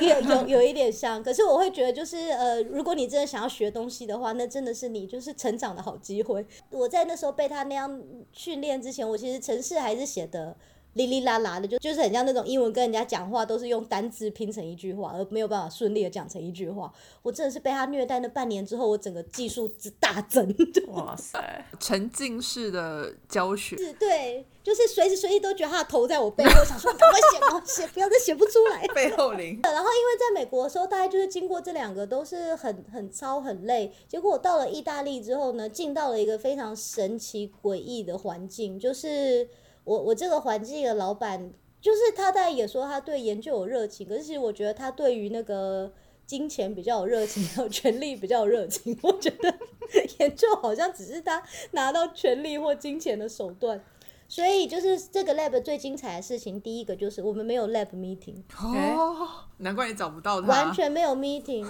[0.00, 1.22] 有有有一点像。
[1.22, 6.46] 可是我会觉得就是呃，如果你真的想要学东西的话，那真的是你就是成长的好机会。
[6.70, 8.00] 我在那时候被他那样
[8.32, 10.56] 训练之前，我其实程式还是写的。
[10.94, 16.92] 哩哩啦啦的，就就是很像那种英文跟人家讲话都是用单字拼成一句话，而没有办法顺利的讲成一句话。
[17.22, 20.54] 我真的是被他虐待那半年之后，我整个技术之大增。
[20.88, 27.18] 哇塞，沉浸式的教学，是，对，就是随时随地都觉得他的头在我背后，想说赶快
[27.64, 28.86] 写，写，不要再写不出来。
[28.94, 29.58] 背后灵。
[29.62, 39.48] 然后因为在美国的时候，大概就是经过这两个都是很很操很累，结果我到了意大利之后呢，进到了一个非常神奇诡异的环境，就是
[39.84, 45.92] 我我这个环境的老板，就是他大概也说他对研究有热情，可是其实我觉得他对于那个
[46.26, 48.98] 金钱比较有热情，还有权力比较有热情。
[49.02, 49.54] 我觉得
[50.18, 53.82] 研究好像只是他拿到权力或金钱的手段。
[54.26, 58.42] 所以就是这个 lab 最精彩的事情，第一个就是我们没有 lab meeting。
[58.58, 59.28] 哦，
[59.58, 60.48] 难怪你找不到他。
[60.48, 61.64] 完全没有 meeting。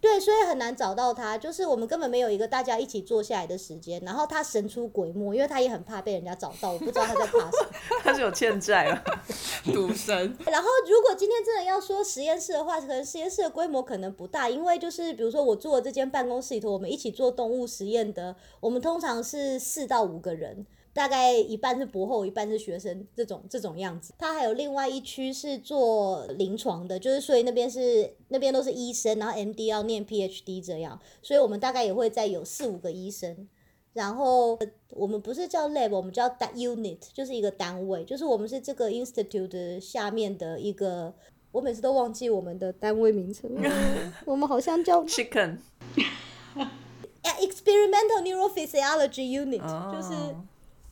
[0.00, 4.00] 对，所以很难找到他，就是我们根本没有一个大家一起坐下来的时间。
[4.04, 7.70] 然后他神出鬼没，因为他也很怕被人家找到，我不知道他在怕什么。
[8.04, 9.02] 他是有欠债了。
[9.74, 10.16] 赌神。
[10.46, 20.64] 然后如果今天真的要说实验室的话，可能实验室的规模可能不大，因为就是比如说我做的这间办公室里头，我们一起做动物实验的，我们通常是四到五个人。
[20.98, 24.12] 大概一半是博后，一半是学生，这种这种样子。
[24.18, 33.48] 它还有另外一区是做临床的，就是所以那边是那边都是医生，然后 MD 要念 PhD 这样，所以我们大概也会再有四五个医生。
[33.92, 34.58] 然后
[34.90, 41.14] 我们不是叫 lab，我们叫单 unit，就是一个单位，就是我们是这个 institute 下面的一个。
[41.52, 43.48] 我每次都忘记我们的单位名称，
[44.26, 45.58] 我们好像叫 Chicken。
[47.40, 50.34] experimental neurophysiology unit，、就是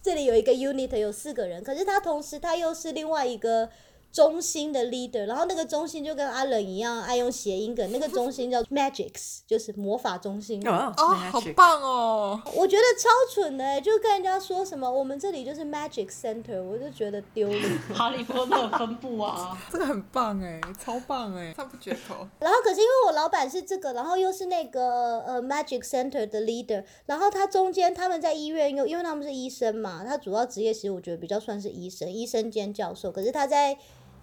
[0.07, 3.69] 这里有一个 unit 有四个人，可是他同时他又是另外一个
[4.17, 10.67] 中心的 leader，然后那个中心就跟阿冷一样爱用谐音梗，那个中心叫 magics，就是魔法中心。
[10.67, 12.41] 哦哦，好棒哦！
[12.55, 17.63] 我觉得超蠢的、欸，就跟人家说什么我们这里就是 magic center，我就觉得丢脸。
[17.93, 22.27] 哈利波特分部啊， 这个很棒哎，超棒哎，赞不绝口。
[22.41, 33.77] 然后可是因为我老板是这个，然后又是那个呃 Magic Center 的 leader，然后他中间他们在医院又因为他们是医生嘛，他主要职业其实我觉得比较算是医生，医生兼教授，可是他在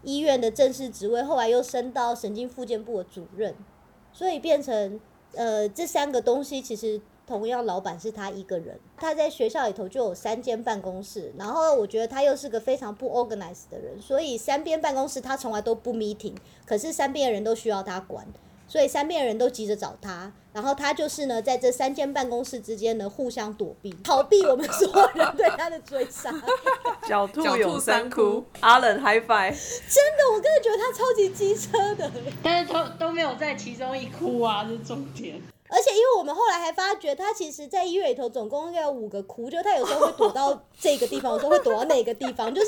[0.03, 3.55] 医院的正式职位后来又升到神经复健部的主任，
[4.11, 4.99] 所以变成
[5.35, 7.01] 呃这三个东西其实。
[7.25, 16.35] 同样，老板是他一个人，他在学校里头就有三间办公室，然后我觉得他又是个非常不 organize 的人，所以三边办公室他从来都不 meeting，
[16.65, 18.27] 可是三边的人都需要他管，
[18.73, 26.31] 所以三边的人都急着找他，然后他就是呢在这三间办公室之间呢互相躲避，逃避我们所有人对他的追杀。
[27.07, 29.51] 狡兔狡兔有三窟阿冷 high five。
[29.51, 32.11] 真的，我真的觉得他超级机车的。
[32.41, 35.39] 但是都都没有在其中一窟啊，这是重点。
[35.69, 42.67] 而且，因为我们后来还发觉，他其实在医院里头总共应该有五个窟，就是他有时候会躲到这个地方，有时候会躲到那个地方，就是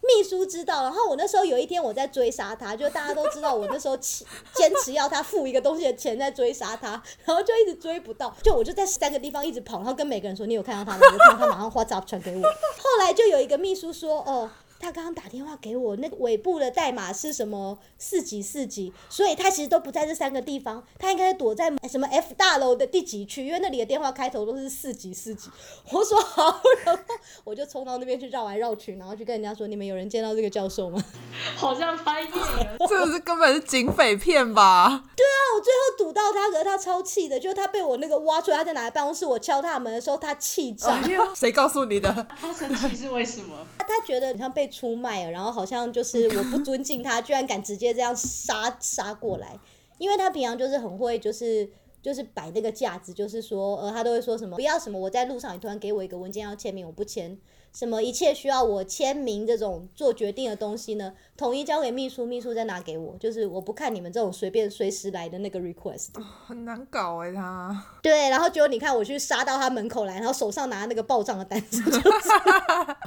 [0.00, 0.82] 秘书知道。
[0.82, 11.06] 然后我那时候有一天我在追杀他，就大家都知道我那时候坚坚持要他付一个东西的钱在追杀他，然后就一直追不到，就我就在三个地方一直跑，然后跟每个人说你有看到他吗？
[11.12, 12.42] 有看到他，马上 WhatsApp 传给我。
[12.42, 14.50] 后来就有一个秘书说，哦。
[14.80, 25.50] 他刚刚打电话给我，那个尾部的代码是什么四级四级，所以他其实都不在这三个地方，他应该躲在什么 F 大楼的第几区，因为那里的电话开头都是四级四级。
[25.90, 27.02] 我说好，然后
[27.44, 31.02] 我就冲到那边去绕来绕去，然后去跟人家说：“你们有人见到这个教授吗？”
[31.56, 32.68] 好像拍电影。
[32.88, 35.04] 这个是根本是警匪片吧？
[35.16, 41.02] 对啊我最后堵到他，可是他超气的，就是他被我那个挖出来，他在哪个办公室，我敲他门的时候，他气炸。
[41.34, 42.26] 谁告诉你的？
[42.40, 43.56] 他生气是为什么？
[43.78, 49.58] 他觉得好像被出卖了，然后好像就是我不尊敬他，居然敢直接这样杀杀过来。
[49.98, 51.68] 因为他平常就是很会，就是
[52.00, 57.36] 就是摆那个架子，就是说，呃，他都会说什么不要什么，我在路上你突然给我一个文件要签名，我不签。
[57.72, 63.16] 什么一切需要我签名这种做决定的东西呢，统一交给秘书，秘书再拿给我。
[63.20, 66.08] 就是我不看你们这种随便随时来的那个 request。
[66.46, 67.84] 很难搞哎，他。
[68.02, 72.00] 对，然后结果你看我去杀到他门口来，然后手上拿那个报账的单子，就是。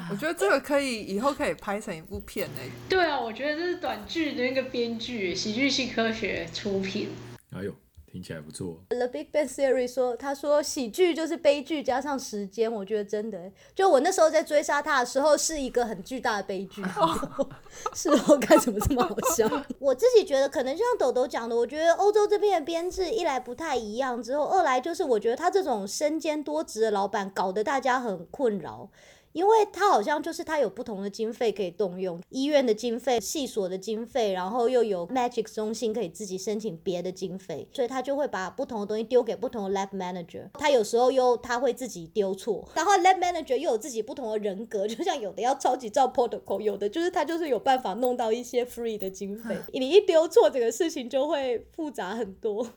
[0.09, 2.69] 我觉得这个可以以后可以拍成一部片哎。
[2.87, 7.09] 对啊，我觉得这是短剧的那个编剧，喜剧系科学出品。
[7.55, 7.73] 哎呦。
[8.11, 8.77] 听起来不错。
[8.89, 16.83] The Big Bang Theory 说，他说喜剧就是悲剧加上时间，我觉得真的，就我那时候在追杀他的时候，是一个很巨大的悲剧。
[17.95, 19.49] 是哦，该怎么这么好笑？
[19.79, 28.89] 我自己觉得，可能就像豆豆讲的，我觉得欧洲这边的编制一来不太一样，之后二来就是我觉得他这种身兼多职的老板，搞得大家很困扰。
[29.33, 40.49] 因为他好像就是他有不同的经费可以动用，医院的经费、系所的经费，然后又有 Magic 中心可以自己申请别的经费，所以他就会把不同的东西丢给不同的 Lab Manager。
[40.53, 49.57] 他有时候又他会自己丢错，然后 Lab Manager 又有自己不同的人格，就像有的要超级照 protocol，有的就是他就是有办法弄到一些 free 的经费。
[49.73, 52.67] 你一丢错，这个事情就会复杂很多。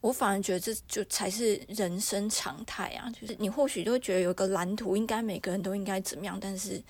[0.00, 3.10] 我反而觉得这就才是人生常态啊！
[3.10, 6.82] 就是你或许就会觉得有个蓝图，应该每个人都应该怎么样，但是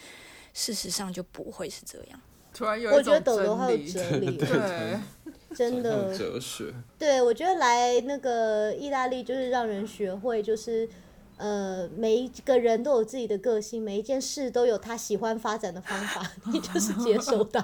[0.55, 2.21] 事实上就不会是这样。
[2.55, 4.99] 突然有我觉得抖抖还有哲理，对，
[5.55, 6.73] 真的哲学。
[6.99, 10.89] 对，我觉得来那个意大利就是让人学会，就是
[11.37, 17.61] 呃，每一个人都有自己的个性，每一件事都有他喜欢发展的方法， 你就是接受它。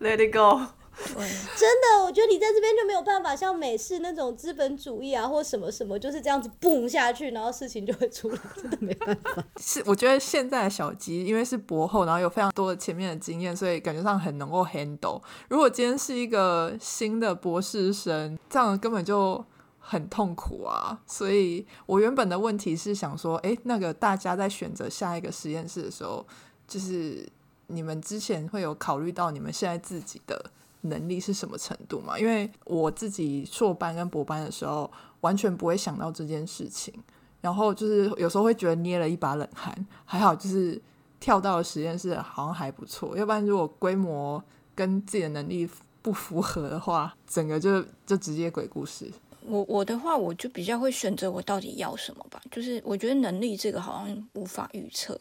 [0.00, 0.66] Let it go。
[0.96, 9.44] 真的，我觉得你在这边就没有办法像美式那种资本主义啊，或什么什么，就是这样子蹦下去，然后事情就会出来，真的没办法。
[9.60, 15.20] 是，我觉得现在的小鸡因为是博后，然后有非常多的前面的经验，所以感觉上很能够 handle。
[15.48, 19.44] 如果今天是一个新的博士生，这样根本就
[19.80, 21.00] 很痛苦啊。
[21.06, 26.24] 所以我原本的问题是想说，哎，那个大家在选择下一个实验室的时候，
[26.68, 27.28] 就是
[27.66, 30.52] 你们之前会有考虑到你们现在自己的。
[30.84, 32.18] 能力是什么程度嘛？
[32.18, 36.94] 因为我自己硕班跟博班的时候，完全不会想到这件事情，
[37.40, 39.74] 然后就是有时候会觉得捏了一把冷汗。
[40.04, 40.80] 还好就是
[41.18, 43.16] 跳到实验室，好像还不错。
[43.16, 44.42] 要不然如果规模
[44.74, 45.68] 跟自己的能力
[46.02, 49.10] 不符合的话，整个就就直接鬼故事。
[49.46, 52.40] 我我的话，我就比较会选择我到底要什么吧。
[52.50, 55.18] 就是我觉得能力这个好像无法预测，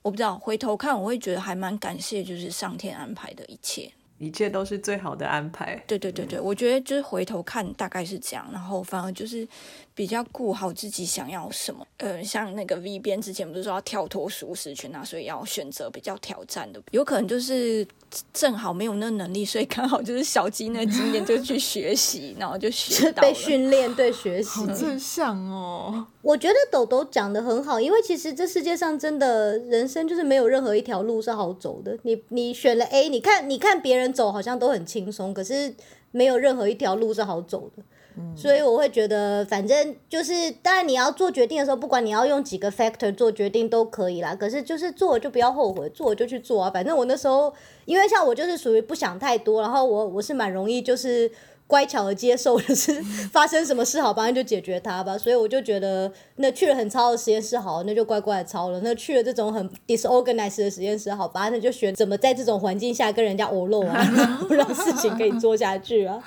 [0.00, 3.92] 我不知道回头看我会觉得还蛮感谢，就是上天安排的一切。
[4.18, 5.82] 一切都是最好的安排。
[5.86, 9.46] 对对对对，我觉得就是回头看大概是这样，然后反而就是
[9.98, 11.84] 比较顾好自己想要什么。
[11.96, 17.84] 呃，像那个 V 边之前不是说要跳脱舒适圈啊，所以要选择比较挑战的，有可能就是
[18.32, 24.48] 正好没有那能力，所以刚好就是小鸡那经验就去学习， 然后就学到被训练对学习。
[24.48, 26.06] 好正向哦！
[26.22, 31.98] 我觉得豆豆讲的很好，因为其实这世界上真的人生就是没有任何一条路是好走的。
[32.02, 34.08] 你你选了 A，你看你看别人。
[34.18, 35.72] 走好像都很轻松，可是
[36.10, 37.82] 没有任何一条路是好走的，
[38.36, 44.34] 所以我会觉得，反正就是，当然你要做决定的时候，不管你要用几个 factor 做决定都可以啦。
[44.34, 46.70] 可是就是做了就不要后悔，做了就去做啊。
[46.70, 47.52] 反正我那时候，
[47.84, 51.30] 因为像我就是属于不想太多，然后我我是蛮容易就是。
[51.68, 52.90] 乖巧的接受，就是
[53.30, 55.18] 发生什么事好，反正就解决它吧。
[55.18, 58.80] 所以我就觉得，那去了很糙的实验室好，那就乖乖的抄了。
[58.82, 64.02] 那去了这种很 disorganized 的实验室好，反正那就学怎么在这种环境下跟人家偶漏啊，
[64.48, 66.18] 让事情可以做下去啊。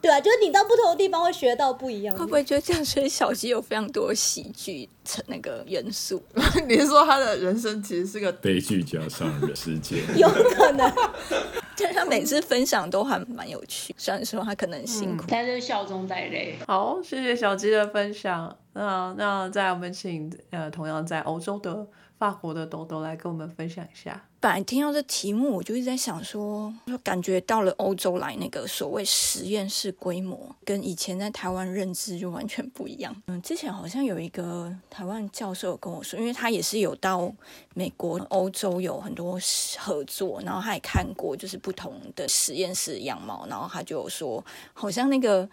[0.00, 2.16] 对啊，就是你到不同的地方会学到不一样。
[2.16, 2.84] 会不会就这样？
[2.84, 6.22] 所以小鸡有非常多喜剧成那个元素。
[6.66, 10.02] 你是说他的人生其实是个悲剧加上世界？
[10.16, 10.90] 有可能。
[11.82, 16.58] 但他每次分享都还蛮有趣，虽然说他可能辛苦，但是笑中带泪。
[16.66, 18.54] 好，谢谢小鸡的分享。
[18.74, 21.86] 那那在我们请呃同样在欧洲的
[22.20, 24.22] 法国的豆豆来跟我们分享一下。
[24.40, 33.14] 本来听到这题目，我就一直在想说，说感觉到了欧洲来，那个所谓实验室规模，跟以前在台湾认知就完全不一样。
[33.28, 37.32] 嗯，之前好像有一个台湾教授跟我说，因为他也是有到
[37.72, 39.38] 美国、欧洲有很多
[39.78, 44.44] 合作，然后他也看过就是不同的实验室样貌，然后他就说，
[44.74, 45.48] 好像那个。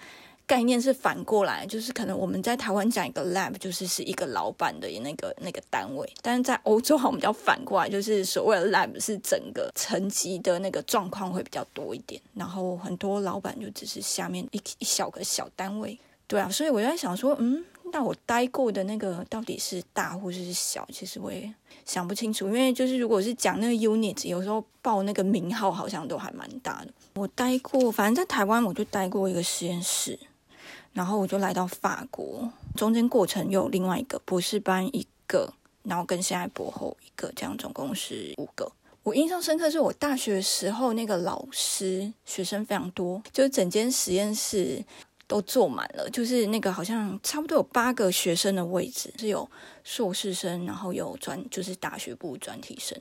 [0.48, 26.88] 概念是反过来，就是可能我们在台湾讲一个 lab，就是是一个老板的那个那个单位，但是在欧洲好像比较反过来，就是所谓的 lab 是整个层级的那个状况会比较多一点，然后很多老板就只是下面一一小个小单位，对啊，所以我在想说，嗯，那我待过的那个到底是大或者是小，其实我也想不清楚，因为就是如果是讲那个 unit，有时候报那个名号好像都还蛮大的。
[27.16, 30.18] 我待过，反正在台湾我就待过一个实验室。
[30.98, 38.72] 然后我就来到法国，中间过程有另外一个博士班一个，然后跟现在博后一个，这样总共是五个。
[39.04, 44.84] 我印象深刻是我大学时候那个老师学生非常多，就是整间实验室
[45.28, 49.48] 都坐满了，就是那个好像差不多有八个学生的位置，是有
[49.84, 53.00] 硕士生，然后有专就是大学部专题生。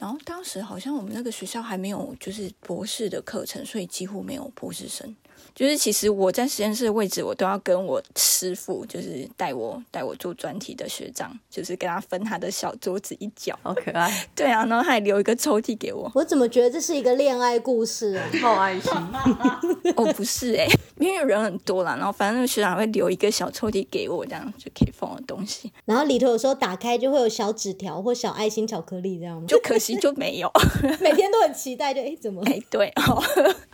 [0.00, 5.14] 然后当时好像我们那个学校还没有就是博士的课程，所以几乎没有博士生。
[5.54, 14.28] 就是其实我在实验室的位置，我都要跟我师傅，就是带我带我做专题的学长，就是跟他分他的小桌子一角，好可爱。
[14.34, 16.10] 对啊，然后还留一个抽屉给我。
[16.14, 18.30] 我怎么觉得这是一个恋爱故事啊？
[18.40, 18.92] 好爱心
[19.96, 20.66] 哦，不是哎，
[20.98, 25.72] 因为人很多啦，然后反正那个学长会留一个小抽屉给我，这样就可以放我东西。
[25.84, 29.46] 然后里头有时候打开就会有小纸条或小爱心巧克力这样吗？
[29.48, 30.50] 就可惜就没有，
[31.00, 32.42] 每天都很期待，就哎怎么？
[32.46, 33.22] 哎对哦，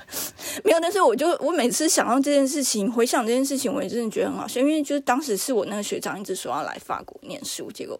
[0.64, 0.80] 没有。
[0.80, 7.98] 但是我就我每次想到这件事情，回想这件事情，我也真的觉得很好笑，因为就是当时是我那个学长一直说要来法国念书，结果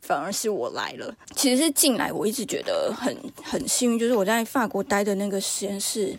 [0.00, 1.14] 反而是我来了。
[1.34, 6.16] 其实是进来，我一直觉得很很幸运，就是我在法国待的那个实验室。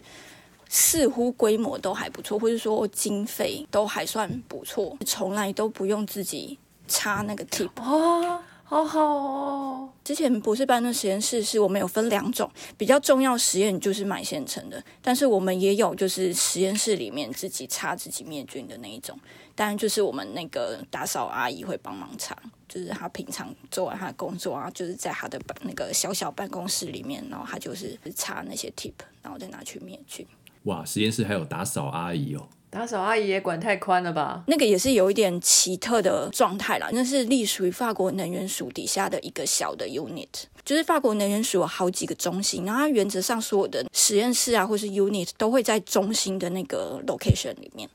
[0.76, 9.90] 似乎规模都还不错，或者说经费都还算不错，从来都不用自己插那个 tip 哦，好好哦。
[10.04, 19.18] 之前博士班的实验室是我们有分两种，比较重要实验就是买现成的，但是我们也有就是实验室里面自己擦自己灭菌的那一种，
[19.56, 22.38] 当然就是我们那个打扫阿姨会帮忙擦，
[22.68, 30.26] 就是她平常做完她的工作啊，就是在她的那个小小办公室里面，然后她就是擦那些 tip，然后再拿去灭菌。
[30.64, 32.48] 哇，实验室还有打扫阿姨哦！
[32.74, 34.44] 打扫阿姨也管太宽了吧？
[34.48, 36.90] 那个也是有一点奇特的状态啦。
[36.92, 40.28] 那是隶属于法国能源署底下的一个小的 unit，
[40.66, 47.88] 就是法国能源署有好几个中心，然后它原则上所有的实验室啊，或是 unit 都会在中心的那个 location 里面。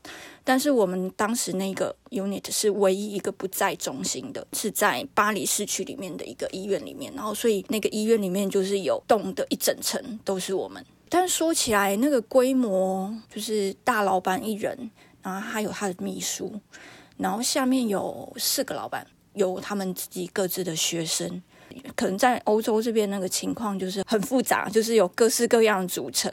[0.45, 10.83] 但是我们当时那个 unit 是唯一一个不在中心的，是在巴黎市区里面的一个医院里面，然后所以那个医院里面就是有栋的一整层都是我们。
[11.09, 14.91] 但说起来，那个规模就是大老板一人，
[15.23, 16.53] 然后还有他的秘书，
[17.17, 21.41] 然后下面有四个老板，有他们自己各自的学生。
[21.95, 26.31] 可能在欧洲这边那个情况就是很复杂，就是有各式各样的组成。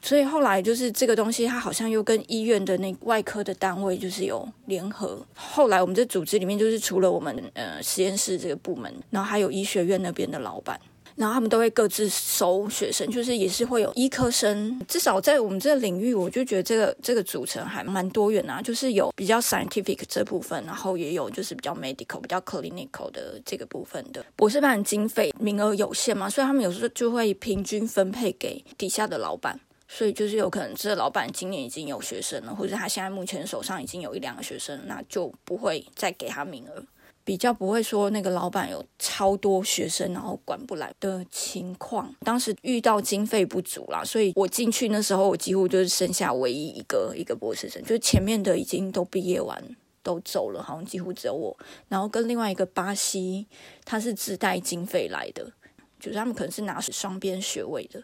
[0.00, 5.24] 所以后来就是这个东西，它好像又跟医院的那外科的单位就是有联合。
[5.34, 10.78] 后来我们这组织里面，就是除了我们呃实验室这个部门，然后还有医学院那边的老板。
[11.16, 14.80] 然后他们都会各自收学生，就是也是会有医科生。
[14.88, 18.60] 至少在我们这个领域，我就觉得这个这个组成还蛮多元啊。
[18.60, 24.24] 就是有比较 scientific 这部分，然后也有就是比较 medical、比较 clinical 的这个部分的。
[24.36, 29.60] 博士班经费名额有限嘛，所以他们有时候就会平均分配给底下的老板。
[29.86, 36.82] 所以就是有可能这个老板今年已经有学生了，或者他现在目前手上已经有一两个学生，那就不会再给他名额。
[37.24, 42.14] 比较不会说那个老板有超多学生，然后管不来的情况。
[42.20, 49.58] 当时遇到经费不足啦，所以我进去那时候，我几乎就是剩下唯一一个一个博士生，就是前面的已经都毕业完
[50.02, 51.56] 都走了，好像几乎只有我。
[51.88, 53.46] 然后跟另外一个巴西，
[53.86, 55.50] 他是自带经费来的，
[55.98, 58.02] 就是他们可能是拿双边学位的，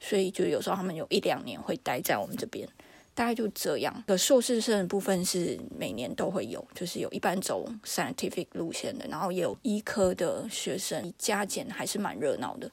[0.00, 2.66] 所以就有时候他们有一两年会待在我们这边。
[3.14, 4.04] 大概就这样。
[4.06, 12.70] 的硕士生的部分是每年都会有，就是有一般走 scientific 路线的，然后也有医科的学生加减还是蛮热闹的。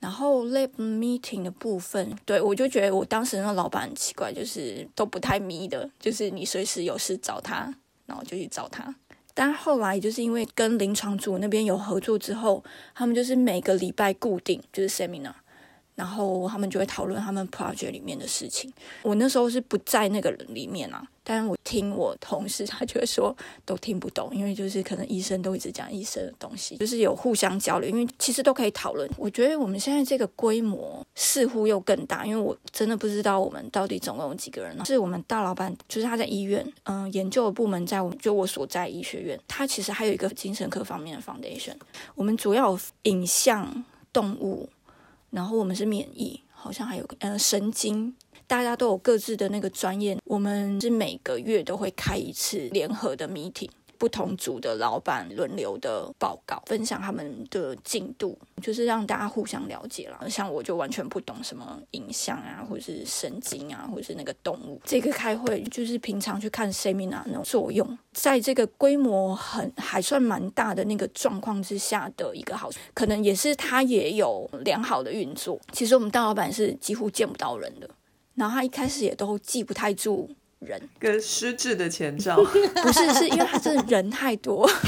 [0.00, 7.74] 然后 lab meeting 的部分，对我就觉得我当时那老板很奇怪，就是都不太迷的，就是你随时有事找他，
[8.04, 8.94] 然后就去找他。
[9.32, 12.62] 但后来就是因为跟临床组那边有合作之后，
[12.94, 15.32] 他们就是每个礼拜固定就是 seminar。
[15.94, 18.72] 然后他们就会讨论他们 project 里面的事情。
[19.02, 23.34] 我那时候是不在那个人里面啊，但是我听我同事他就会说
[23.64, 29.08] 都听不懂，因为就是可能医生都一直讲医生的东西，就是有互相交流，因为其实都可以讨论。
[29.16, 34.84] 我觉得我们现在这个规模似乎又更大，因为我真的不知道我们到底总共有几个人呢？
[34.84, 41.74] 是我们大老板，就是他在医院，嗯，研究的部门在我们就我所在医学院，他其实还有一个精神科方面的 foundation。
[42.16, 44.68] 我们主要有影像、动物。
[45.34, 48.14] 然后我们是免疫，好像还有呃神经，
[48.46, 50.16] 大家都有各自的那个专业。
[50.24, 53.68] 我们是每个月都会开一次联合的 meeting。
[53.98, 60.28] 不同组的老板轮流的报告，分享他们的进度，就是让大家互相了解了。
[60.28, 64.80] 像我就完全不懂什么影像啊，或者是神经啊，或者是那个动物。
[64.84, 75.60] 这个开会就是平常去看 seminar 那种作用，在这个规模很还算蛮大的那个状况之下的一个好处，可能也是他也有良好的运作。
[75.72, 77.88] 其实我们大老板是几乎见不到人的，
[78.34, 80.28] 然后他一开始也都记不太住。
[80.64, 82.36] 人 跟失智的前兆
[82.82, 84.68] 不是，是因为他真的人太多。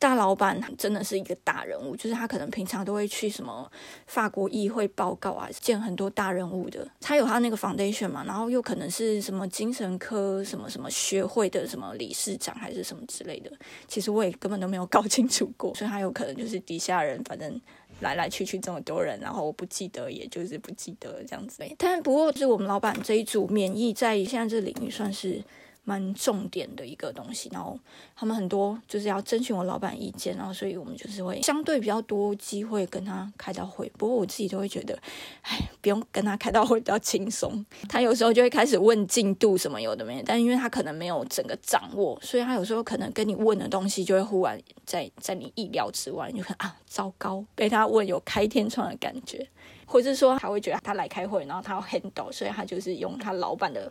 [0.00, 3.68] 大老板真的是一个大人物，就是他可能平常都会去什么
[4.06, 6.86] 法国议会报告啊，见很多大人物的。
[7.00, 13.50] 他有他那个 foundation 嘛，然后又可能是什么精神科什么什么学会的什么理事长还是什么之类的。
[13.88, 17.60] 其实我也根本都没有搞清楚过，所以他有可能就是底下人，反正。
[18.00, 21.62] 来来去去这么多人，然后我不记得，也就是不记得这样子。
[21.76, 25.42] 但不过，是我们老板这一组免疫在现在这领域算是。
[25.88, 27.78] 蛮重点的一个东西，然后
[28.14, 33.90] 他们很多就是要征询我老板意见，然后所以我们就是会相对比较多机会跟他开到会。
[33.96, 34.94] 不过我自己都会觉得，
[35.40, 37.64] 哎，不用跟他开到会比较轻松。
[37.88, 49.48] 他有时候就会开始问进度什么有的没，但因为他可能没有整个掌握，所以他有时候可能跟你问的东西就会忽然在在你意料之外，你就看啊，糟糕，被他问有开天窗的感觉，
[49.86, 53.90] 或者是说他会觉得他来开会，然后他要 handle，所以他就是用他老板的。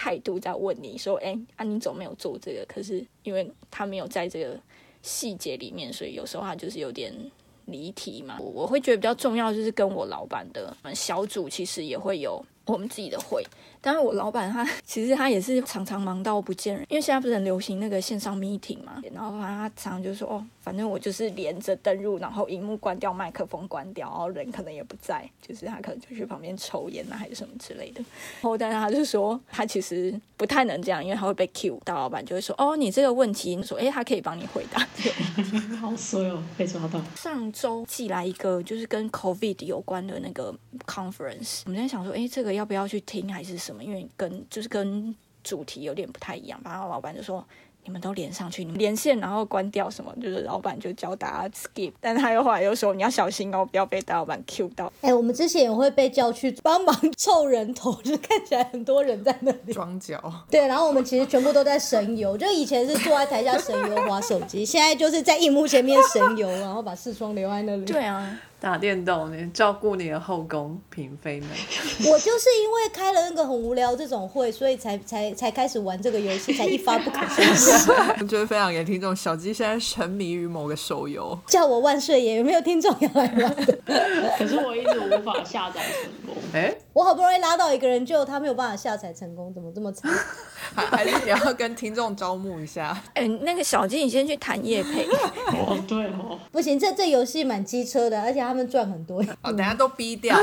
[0.00, 2.64] 态度在问你说：“哎，啊，你怎么没有做这个？
[2.68, 4.56] 可是因为他没有在这个
[5.02, 7.12] 细节里面，所以有时候他就是有点
[7.64, 8.36] 离题嘛。
[8.38, 13.42] 我我会觉得比较重要就是跟我老板的小组其实也会有。”我们自己的会，
[13.88, 28.04] 但是我老板他 其实他也是常常忙到不见人，因为现在不是很流行那个线上 meeting 嘛，然后他常常就说哦，反正我就是连着登入，然后荧幕关掉，麦克风关掉，然后人可能也不在，就是他可能就去旁边抽烟啊，还是什么之类的。
[28.34, 34.86] 然后但是他就说他其实不太能这样，因为他会被 Q，大老板就会说哦，你这个问题，说哎，他可以帮你回答。
[35.80, 37.00] 好衰哦，被抓到。
[37.16, 40.54] 上周寄来一个就是跟 COVID 有关的那个
[40.86, 42.58] conference，我们在想说，哎，这个。
[42.58, 43.77] 要不要去听还是什么？
[43.80, 46.60] 因为跟就是跟主题有点不太一样。
[46.64, 47.44] 然后老板就说。
[47.84, 50.14] 你们都连上去，你们连线然后关掉什么？
[50.20, 54.92] 就是老板就教大家 skip，但他又后来又说你要小心哦，不要被大老板 Q 到。
[55.00, 60.22] 哎，我们之前也会被叫去帮忙 凑人头，就看起来很多人在那里装脚。
[60.50, 67.86] 对，然后我们其实全部都在神游，就以前是坐在台下神游划手机，现在就是在荧幕前面神游，然后把视窗留在那里。
[67.86, 71.48] 对啊，打电动你，照顾你的后宫嫔妃们。
[72.10, 77.92] 我就是因为开了那个很无聊这种会，所以才才才开始玩这个游戏，才一发不可收拾。
[78.20, 83.54] 我觉得分享给听众，小鸡现在沉迷于某个手游，叫我万岁爷，有没有听众要来玩？
[84.36, 86.42] 可是我一直无法下载成功。
[86.52, 90.10] 哎，我好不容易拉到一个人，就他没有办法下载成功，怎么这么惨？
[90.90, 92.96] 还是你要跟听众招募一下？
[93.14, 95.06] 哎，那个小金，你先去谈叶配。
[95.52, 96.38] 哦，对哦。
[96.50, 99.22] 不行，这这游戏蛮机车的，而且他们赚很多。
[99.42, 100.36] 哦，等下都逼掉，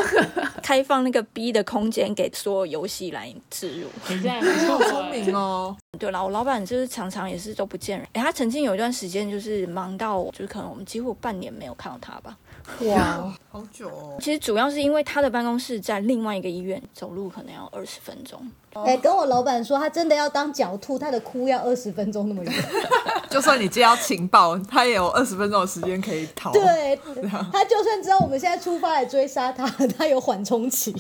[0.62, 3.88] 开放那个逼的空间给所有游戏来植入。
[4.10, 5.76] 你这样很聪明哦。
[5.98, 8.08] 对了，我老板就是常常也是都不见人。
[8.14, 12.38] 哎，他曾经有一段时间就是忙到，就是可能我们几乎半年没有看到他吧。
[12.82, 14.18] 哇，好久哦。
[14.20, 18.40] 其实主要是因为他的办公室在另外一个医院，走路可能要二十分钟。
[18.74, 22.54] 哎，跟我老板说，他真的要当狡兔，他的哭要二十分钟那么远。
[23.30, 26.52] 就算你接到情报，他也有二十分钟的时间可以逃。
[26.52, 27.00] 对，
[27.54, 29.66] 他就算知道我们现在出发来追杀他，
[29.98, 30.94] 他有缓冲期。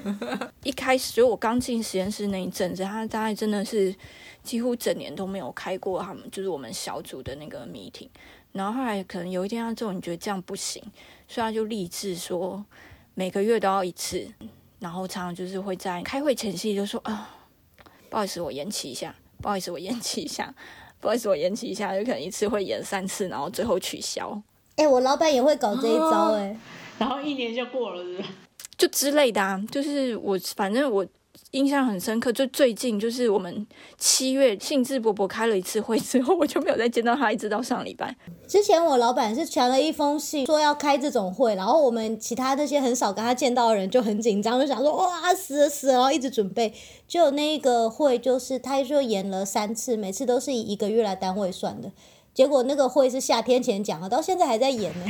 [0.62, 3.94] 一开始就我刚进实验室那一阵子，他大概真的是
[4.42, 8.08] 几乎整年都没有开过他们就是我们小组的那个 meeting。
[8.52, 10.82] 然后后来可能有一天他之你觉得这样不行，
[11.28, 12.64] 所以他就立志说
[13.14, 14.28] 每个月都要一次。
[14.80, 17.28] 然后常常就是会在开会前夕就说啊，
[18.08, 20.54] 不好意思，我延期一下，不好意思，我延期一下，
[20.98, 24.42] 不好意思，我延期一下，就可能一次会延三次，然后最后取消。
[24.76, 26.56] 哎，我老板也会搞这一招哎，
[26.98, 28.24] 然后一年就过了，是
[28.78, 31.06] 就之类的啊，就是我反正我
[31.52, 33.66] 印象很深刻，就最近就是我们
[33.98, 38.16] 七月兴致勃勃开了一次会之后，我就没有再见到他，一直到上礼拜。
[38.46, 46.72] 之前我老板是传了一封信，说要开这种会，然后我们其他那些很少跟他见到的人就很紧张，就想说哇死了死了，然后一直准备。
[47.08, 51.90] 就那个会，就是他说延了三次，每次都是以一个月来单位算的。
[52.32, 55.04] 结果那个会是夏天前讲的，到现在还在演呢。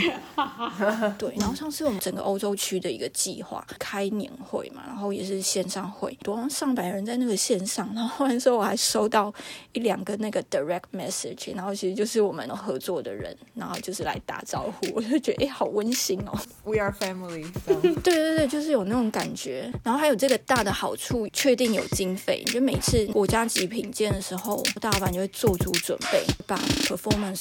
[1.18, 9.32] 对，然后上次我们整个欧洲区的一个计划开年会嘛，然后也是线上会，多上百人在那个线上，然后完之后我还收到
[9.72, 16.32] 一两个那个 direct message，然后其实就是我们合作的人，然后就是来打招呼，我就觉得哎，好温馨哦。
[16.64, 19.70] We are family 对对对，就是有那种感觉。
[19.84, 26.56] 然后还有这个大的好处，确定有经费，就每次国家级品鉴的时候，大老板就会做足准备，把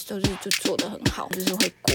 [0.05, 1.93] 就是就做得很好，就是会过。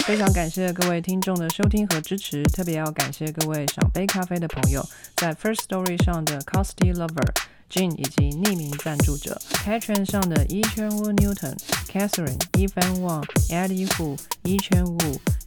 [0.00, 4.84] 非常感谢各位听众的收听和支持，特别要感谢各位赏杯咖啡的朋友，
[5.16, 7.30] 在 First Story 上的 Costy Lover、
[7.72, 11.56] Jean 以及匿名赞助者，Patron 上的一圈屋 Newton、
[11.90, 14.98] Catherine、Evan Wang、Eddie Hu、一圈屋、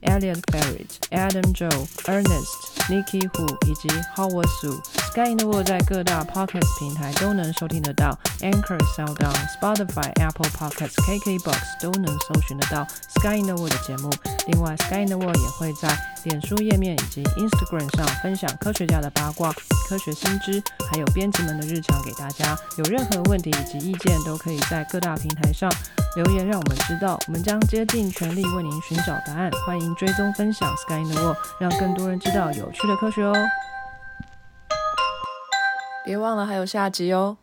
[0.02, 2.48] Elliot Barrett、Adam Joe、Ernest、
[2.90, 4.82] Nikki Hu 以及 Howard Su。
[5.12, 12.86] Sky in the World 在各大 Podcast 平台都能收听得到，Anchor、SoundOn、Spotify、Apple Podcasts、KKBox 都能搜寻得到
[13.20, 14.10] Sky in the World 的节目。
[14.48, 19.54] 另外，Sky in the World 也会在脸书页面以及 Instagram 上分享科学家的八卦、
[19.88, 20.62] 科学新知，
[20.92, 22.57] 还有编辑们的日常给大家。
[22.78, 25.72] 有任何问题以及意见，都可以在各大平台上
[26.16, 27.20] 留言，让我们知道。
[27.28, 29.51] 我们将竭尽全力为您寻找答案。
[29.66, 33.34] 欢迎追踪分享 Sky in the World，让更多人知道有趣的科学哦。
[36.03, 37.38] 别忘了还有下集哦。